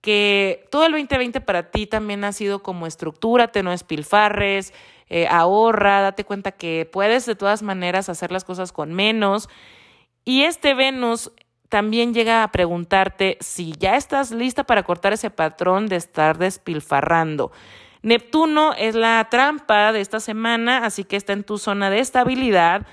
[0.01, 4.73] que todo el 2020 para ti también ha sido como estructúrate, no espilfarres,
[5.09, 9.49] eh, ahorra, date cuenta que puedes de todas maneras hacer las cosas con menos.
[10.25, 11.31] Y este Venus
[11.69, 17.51] también llega a preguntarte si ya estás lista para cortar ese patrón de estar despilfarrando.
[18.01, 22.85] Neptuno es la trampa de esta semana, así que está en tu zona de estabilidad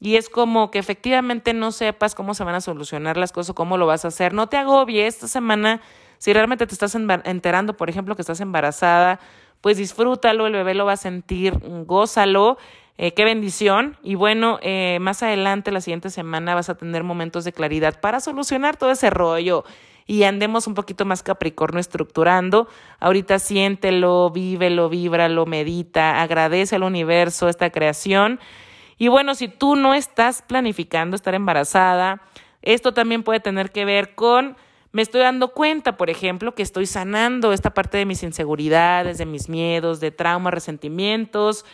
[0.00, 3.76] y es como que efectivamente no sepas cómo se van a solucionar las cosas, cómo
[3.76, 4.32] lo vas a hacer.
[4.32, 5.80] No te agobies esta semana.
[6.18, 9.20] Si realmente te estás enterando, por ejemplo, que estás embarazada,
[9.60, 12.58] pues disfrútalo, el bebé lo va a sentir, gózalo
[13.00, 13.96] eh, qué bendición.
[14.02, 18.18] Y bueno, eh, más adelante, la siguiente semana, vas a tener momentos de claridad para
[18.18, 19.64] solucionar todo ese rollo
[20.06, 22.66] y andemos un poquito más Capricornio estructurando.
[22.98, 28.40] Ahorita siéntelo, vívelo, víbralo, medita, agradece al universo esta creación.
[28.98, 32.20] Y bueno, si tú no estás planificando estar embarazada,
[32.62, 34.56] esto también puede tener que ver con
[34.92, 39.26] me estoy dando cuenta, por ejemplo, que estoy sanando esta parte de mis inseguridades, de
[39.26, 41.64] mis miedos, de traumas, resentimientos,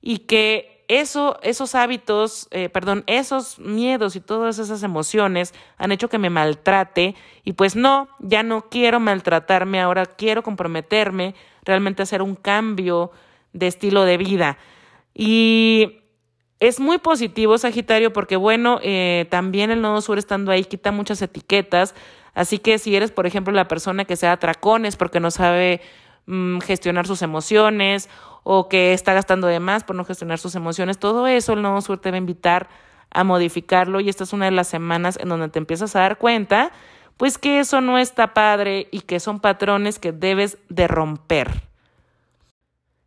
[0.00, 6.08] y que eso, esos hábitos, eh, perdón, esos miedos y todas esas emociones han hecho
[6.08, 12.04] que me maltrate y pues no, ya no quiero maltratarme, ahora quiero comprometerme realmente a
[12.04, 13.10] hacer un cambio
[13.52, 14.58] de estilo de vida.
[15.12, 16.02] Y
[16.60, 21.20] es muy positivo, Sagitario, porque bueno, eh, también el nodo sur estando ahí quita muchas
[21.20, 21.94] etiquetas,
[22.36, 25.80] así que si eres, por ejemplo, la persona que sea tracones porque no sabe
[26.26, 28.08] mm, gestionar sus emociones
[28.44, 31.80] o que está gastando de más por no gestionar sus emociones, todo eso el nuevo
[31.80, 32.68] suerte va a invitar
[33.10, 36.18] a modificarlo y esta es una de las semanas en donde te empiezas a dar
[36.18, 36.70] cuenta,
[37.16, 41.65] pues que eso no está padre y que son patrones que debes de romper.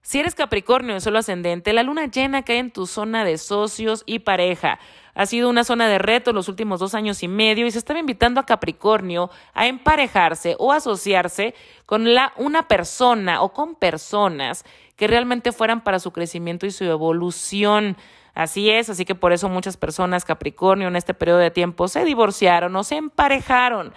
[0.10, 4.02] Si eres Capricornio de solo ascendente, la luna llena cae en tu zona de socios
[4.08, 4.80] y pareja.
[5.14, 8.00] Ha sido una zona de reto los últimos dos años y medio y se estaba
[8.00, 11.54] invitando a Capricornio a emparejarse o asociarse
[11.86, 12.08] con
[12.38, 17.96] una persona o con personas que realmente fueran para su crecimiento y su evolución.
[18.34, 22.04] Así es, así que por eso muchas personas Capricornio en este periodo de tiempo se
[22.04, 23.94] divorciaron o se emparejaron.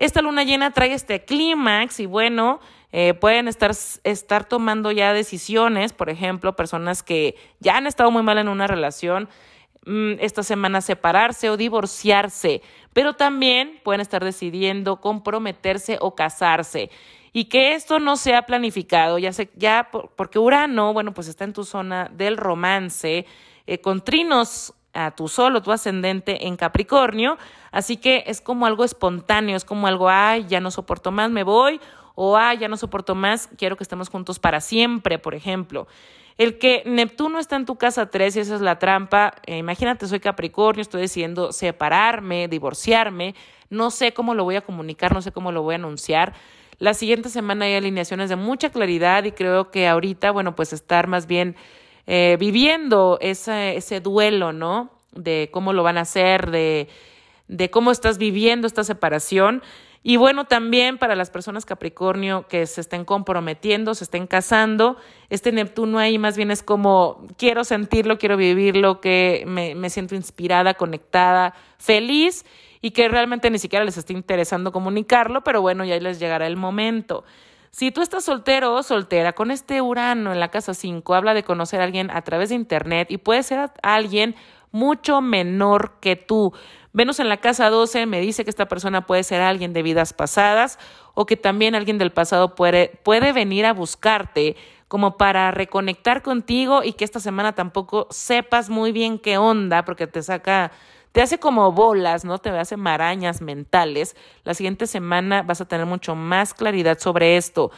[0.00, 2.58] Esta luna llena trae este clímax y bueno,
[2.90, 3.72] eh, pueden estar,
[4.02, 8.66] estar tomando ya decisiones, por ejemplo, personas que ya han estado muy mal en una
[8.66, 9.28] relación,
[9.84, 12.62] mm, esta semana separarse o divorciarse,
[12.94, 16.90] pero también pueden estar decidiendo comprometerse o casarse.
[17.34, 21.64] Y que esto no sea planificado, ya ya porque Urano, bueno, pues está en tu
[21.64, 23.26] zona del romance,
[23.66, 27.38] eh, con trinos a tu sol o tu ascendente en Capricornio,
[27.70, 31.42] así que es como algo espontáneo, es como algo, ay, ya no soporto más, me
[31.42, 31.80] voy,
[32.14, 35.86] o ay, ya no soporto más, quiero que estemos juntos para siempre, por ejemplo.
[36.36, 40.06] El que Neptuno está en tu casa 3 y esa es la trampa, eh, imagínate,
[40.06, 43.34] soy Capricornio, estoy decidiendo separarme, divorciarme,
[43.68, 46.34] no sé cómo lo voy a comunicar, no sé cómo lo voy a anunciar.
[46.78, 51.08] La siguiente semana hay alineaciones de mucha claridad y creo que ahorita, bueno, pues estar
[51.08, 51.56] más bien
[52.06, 54.90] eh, viviendo ese, ese duelo, ¿no?
[55.12, 56.88] De cómo lo van a hacer, de,
[57.70, 59.62] cómo estás viviendo esta separación.
[60.02, 64.96] Y bueno, también para las personas Capricornio que se estén comprometiendo, se estén casando,
[65.28, 70.14] este Neptuno ahí más bien es como quiero sentirlo, quiero vivirlo, que me, me siento
[70.14, 72.46] inspirada, conectada, feliz
[72.80, 76.56] y que realmente ni siquiera les esté interesando comunicarlo, pero bueno, ya les llegará el
[76.56, 77.24] momento.
[77.72, 81.44] Si tú estás soltero o soltera, con este Urano en la casa 5, habla de
[81.44, 84.34] conocer a alguien a través de Internet y puede ser alguien
[84.72, 86.52] mucho menor que tú.
[86.92, 90.12] Venus en la casa 12 me dice que esta persona puede ser alguien de vidas
[90.12, 90.80] pasadas
[91.14, 94.56] o que también alguien del pasado puede, puede venir a buscarte
[94.88, 100.08] como para reconectar contigo y que esta semana tampoco sepas muy bien qué onda porque
[100.08, 100.72] te saca
[101.12, 102.38] te hace como bolas, ¿no?
[102.38, 104.16] Te hace marañas mentales.
[104.44, 107.70] La siguiente semana vas a tener mucho más claridad sobre esto.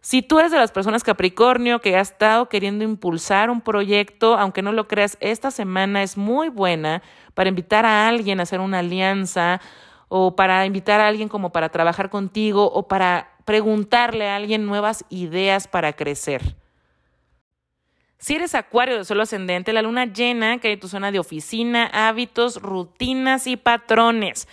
[0.00, 4.62] Si tú eres de las personas Capricornio que ha estado queriendo impulsar un proyecto, aunque
[4.62, 7.02] no lo creas, esta semana es muy buena
[7.34, 9.60] para invitar a alguien a hacer una alianza
[10.08, 15.04] o para invitar a alguien como para trabajar contigo o para preguntarle a alguien nuevas
[15.08, 16.54] ideas para crecer.
[18.18, 21.90] Si eres acuario de suelo ascendente, la luna llena hay en tu zona de oficina,
[21.92, 24.48] hábitos, rutinas y patrones.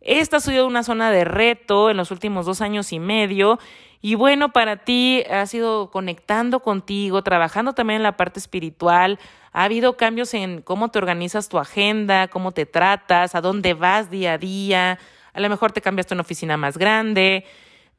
[0.00, 3.58] Esta ha sido una zona de reto en los últimos dos años y medio.
[4.00, 9.18] Y bueno, para ti ha sido conectando contigo, trabajando también en la parte espiritual.
[9.52, 14.10] Ha habido cambios en cómo te organizas tu agenda, cómo te tratas, a dónde vas
[14.10, 14.98] día a día.
[15.34, 17.44] A lo mejor te cambiaste a una oficina más grande.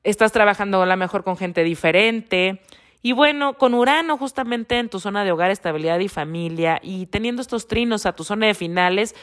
[0.04, 2.62] Estás trabajando a lo mejor con gente diferente.
[3.02, 7.42] Y bueno, con Urano justamente en tu zona de hogar, estabilidad y familia y teniendo
[7.42, 9.16] estos trinos a tu zona de finales,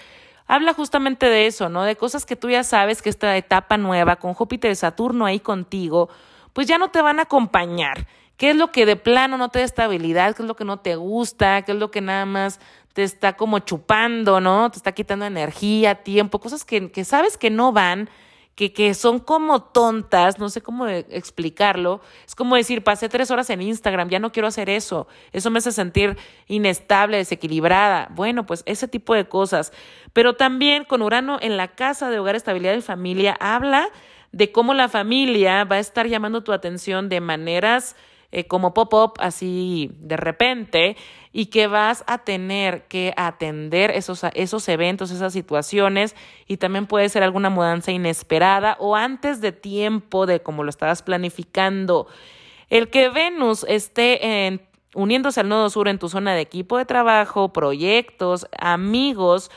[0.47, 1.85] habla justamente de eso, ¿no?
[1.85, 5.39] De cosas que tú ya sabes que esta etapa nueva con Júpiter y Saturno ahí
[5.39, 6.09] contigo,
[6.53, 8.07] pues ya no te van a acompañar.
[8.37, 10.35] ¿Qué es lo que de plano no te da estabilidad?
[10.35, 11.63] ¿Qué es lo que no te gusta?
[11.63, 12.61] ¿Qué es lo que nada más
[12.95, 14.71] te está como chupando, ¿no?
[14.71, 18.09] Te está quitando energía, tiempo, cosas que, que sabes que no van
[18.59, 22.01] que, que son como tontas, no sé cómo explicarlo.
[22.27, 25.07] Es como decir, pasé tres horas en Instagram, ya no quiero hacer eso.
[25.31, 26.17] Eso me hace sentir
[26.49, 28.09] inestable, desequilibrada.
[28.11, 29.73] Bueno, pues ese tipo de cosas.
[30.13, 33.91] Pero también con Urano en la casa de hogar, estabilidad y familia, habla
[34.33, 37.95] de cómo la familia va a estar llamando tu atención de maneras
[38.31, 40.97] eh, como pop-up así de repente
[41.33, 46.15] y que vas a tener que atender esos, esos eventos, esas situaciones
[46.47, 51.03] y también puede ser alguna mudanza inesperada o antes de tiempo de como lo estabas
[51.03, 52.07] planificando.
[52.69, 54.61] El que Venus esté en,
[54.95, 59.51] uniéndose al nodo sur en tu zona de equipo de trabajo, proyectos, amigos,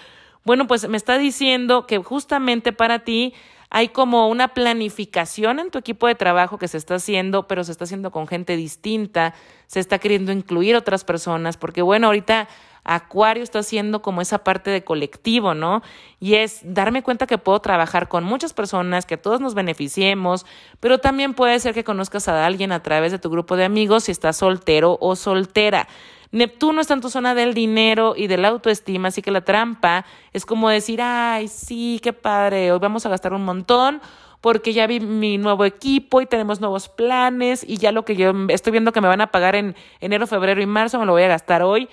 [0.44, 3.34] bueno, pues me está diciendo que justamente para ti
[3.74, 7.72] hay como una planificación en tu equipo de trabajo que se está haciendo, pero se
[7.72, 9.34] está haciendo con gente distinta,
[9.66, 12.50] se está queriendo incluir otras personas, porque bueno, ahorita
[12.84, 15.84] Acuario está haciendo como esa parte de colectivo, ¿no?
[16.20, 20.46] Y es darme cuenta que puedo trabajar con muchas personas, que todos nos beneficiemos,
[20.82, 24.04] pero también puede ser que conozcas a alguien a través de tu grupo de amigos
[24.04, 25.88] si estás soltero o soltera.
[26.32, 30.06] Neptuno está en tu zona del dinero y de la autoestima, así que la trampa
[30.32, 34.02] es como decir, ay, sí, qué padre, hoy vamos a gastar un montón
[34.40, 38.34] porque ya vi mi nuevo equipo y tenemos nuevos planes y ya lo que yo
[38.48, 41.24] estoy viendo que me van a pagar en enero, febrero y marzo me lo voy
[41.24, 41.90] a gastar hoy.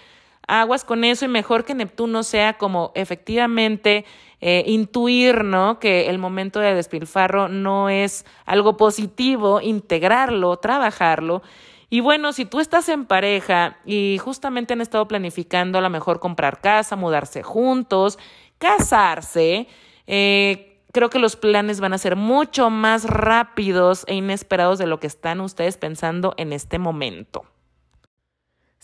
[0.46, 4.06] Aguas con eso y mejor que Neptuno sea como efectivamente
[4.40, 5.78] eh, intuir, ¿no?
[5.78, 11.42] Que el momento de despilfarro no es algo positivo, integrarlo, trabajarlo
[11.90, 16.20] y bueno, si tú estás en pareja y justamente han estado planificando a lo mejor
[16.20, 18.18] comprar casa, mudarse juntos,
[18.58, 19.68] casarse,
[20.06, 25.00] eh, creo que los planes van a ser mucho más rápidos e inesperados de lo
[25.00, 27.44] que están ustedes pensando en este momento.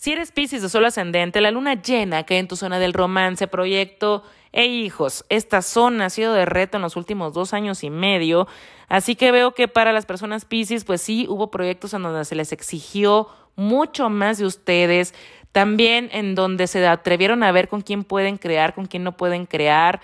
[0.04, 3.46] Si eres Pisces de Sol ascendente, la luna llena que en tu zona del romance,
[3.46, 5.24] proyecto e hijos.
[5.30, 8.46] Esta zona ha sido de reto en los últimos dos años y medio,
[8.88, 12.34] así que veo que para las personas Pisces, pues sí, hubo proyectos en donde se
[12.34, 15.14] les exigió mucho más de ustedes,
[15.52, 19.46] también en donde se atrevieron a ver con quién pueden crear, con quién no pueden
[19.46, 20.02] crear.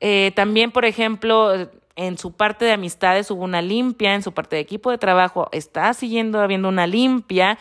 [0.00, 4.56] Eh, también, por ejemplo, en su parte de amistades hubo una limpia, en su parte
[4.56, 7.58] de equipo de trabajo está siguiendo habiendo una limpia.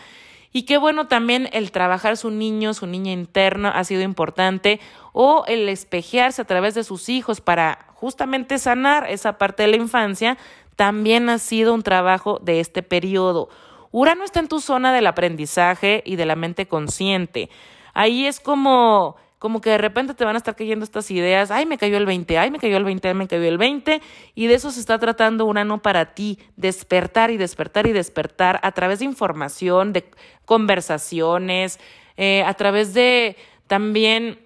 [0.54, 4.80] Y qué bueno también el trabajar su niño, su niña interna ha sido importante
[5.14, 9.78] o el espejearse a través de sus hijos para justamente sanar esa parte de la
[9.78, 10.38] infancia
[10.76, 13.50] también ha sido un trabajo de este periodo.
[13.92, 17.50] Urano está en tu zona del aprendizaje y de la mente consciente.
[17.94, 21.66] Ahí es como como que de repente te van a estar cayendo estas ideas, ay,
[21.66, 24.00] me cayó el 20, ay, me cayó el 20, ay, me cayó el 20,
[24.36, 28.72] y de eso se está tratando Urano para ti, despertar y despertar y despertar a
[28.72, 30.06] través de información, de
[30.46, 31.80] conversaciones,
[32.18, 33.36] eh, a través de
[33.66, 34.38] también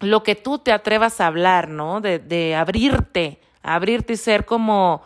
[0.00, 2.00] lo que tú te atrevas a hablar, ¿no?
[2.00, 5.02] De, de abrirte, abrirte y ser como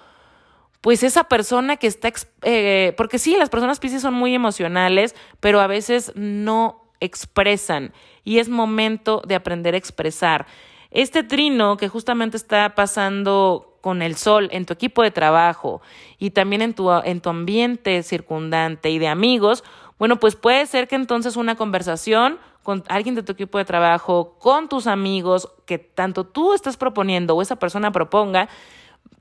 [0.81, 2.11] pues esa persona que está,
[2.45, 7.93] eh, porque sí, las personas Pisces son muy emocionales, pero a veces no expresan
[8.25, 10.47] y es momento de aprender a expresar.
[10.91, 15.81] Este trino que justamente está pasando con el sol en tu equipo de trabajo
[16.19, 19.65] y también en tu, en tu ambiente circundante y de amigos,
[19.99, 24.37] bueno, pues puede ser que entonces una conversación con alguien de tu equipo de trabajo,
[24.39, 28.49] con tus amigos, que tanto tú estás proponiendo o esa persona proponga,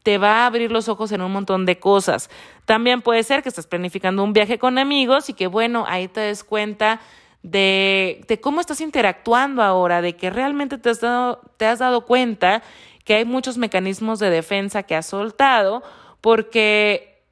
[0.04, 2.30] te va a abrir los ojos en un montón de cosas.
[2.66, 6.22] También puede ser que estés planificando un viaje con amigos y que, bueno, ahí te
[6.22, 7.00] des cuenta
[7.44, 12.06] de, de cómo estás interactuando ahora, de que realmente te has, dado, te has dado
[12.06, 12.64] cuenta
[13.04, 15.82] que hay muchos mecanismos de defensa que has soltado,
[16.20, 17.24] porque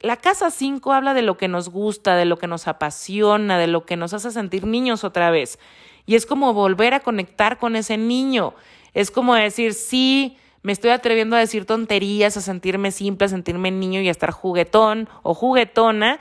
[0.00, 3.66] la casa 5 habla de lo que nos gusta, de lo que nos apasiona, de
[3.66, 5.58] lo que nos hace sentir niños otra vez.
[6.04, 8.54] Y es como volver a conectar con ese niño.
[8.94, 13.70] Es como decir, sí, me estoy atreviendo a decir tonterías, a sentirme simple, a sentirme
[13.70, 16.18] niño y a estar juguetón o juguetona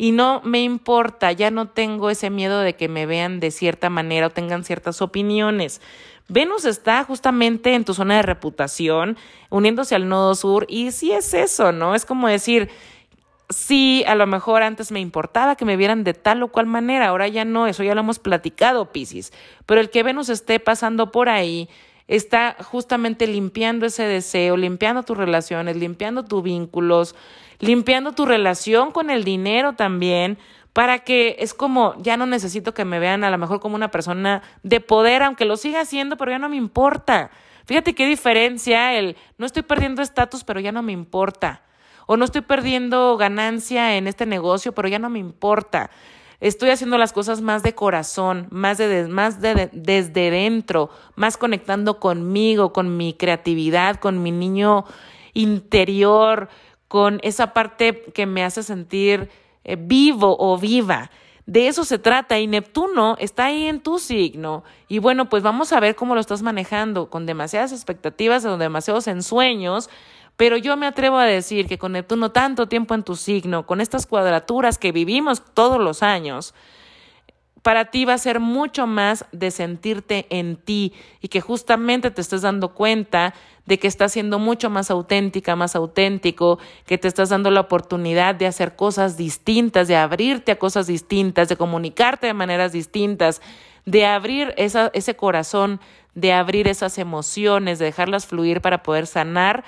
[0.00, 3.90] y no me importa, ya no tengo ese miedo de que me vean de cierta
[3.90, 5.82] manera o tengan ciertas opiniones.
[6.26, 9.18] Venus está justamente en tu zona de reputación,
[9.50, 11.94] uniéndose al nodo sur, y sí es eso, ¿no?
[11.94, 12.70] Es como decir,
[13.50, 17.08] sí, a lo mejor antes me importaba que me vieran de tal o cual manera,
[17.08, 19.34] ahora ya no, eso ya lo hemos platicado, Piscis,
[19.66, 21.68] pero el que Venus esté pasando por ahí,
[22.08, 27.14] está justamente limpiando ese deseo, limpiando tus relaciones, limpiando tus vínculos,
[27.60, 30.38] limpiando tu relación con el dinero también,
[30.72, 33.90] para que es como, ya no necesito que me vean a lo mejor como una
[33.90, 37.30] persona de poder, aunque lo siga haciendo, pero ya no me importa.
[37.66, 41.62] Fíjate qué diferencia el, no estoy perdiendo estatus, pero ya no me importa.
[42.06, 45.90] O no estoy perdiendo ganancia en este negocio, pero ya no me importa.
[46.40, 52.00] Estoy haciendo las cosas más de corazón, más, de, más de, desde dentro, más conectando
[52.00, 54.86] conmigo, con mi creatividad, con mi niño
[55.34, 56.48] interior,
[56.90, 59.30] con esa parte que me hace sentir
[59.62, 61.12] eh, vivo o viva.
[61.46, 64.64] De eso se trata y Neptuno está ahí en tu signo.
[64.88, 69.06] Y bueno, pues vamos a ver cómo lo estás manejando, con demasiadas expectativas o demasiados
[69.06, 69.88] ensueños.
[70.36, 73.80] Pero yo me atrevo a decir que con Neptuno tanto tiempo en tu signo, con
[73.80, 76.54] estas cuadraturas que vivimos todos los años,
[77.62, 82.20] para ti va a ser mucho más de sentirte en ti y que justamente te
[82.20, 83.32] estés dando cuenta
[83.70, 88.34] de que estás siendo mucho más auténtica, más auténtico, que te estás dando la oportunidad
[88.34, 93.40] de hacer cosas distintas, de abrirte a cosas distintas, de comunicarte de maneras distintas,
[93.86, 95.80] de abrir ese corazón,
[96.16, 99.62] de abrir esas emociones, de dejarlas fluir para poder sanar.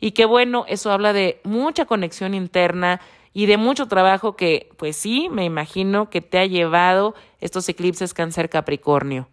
[0.00, 3.02] Y que bueno, eso habla de mucha conexión interna,
[3.34, 8.14] y de mucho trabajo que, pues sí, me imagino que te ha llevado estos eclipses
[8.14, 9.28] cáncer Capricornio.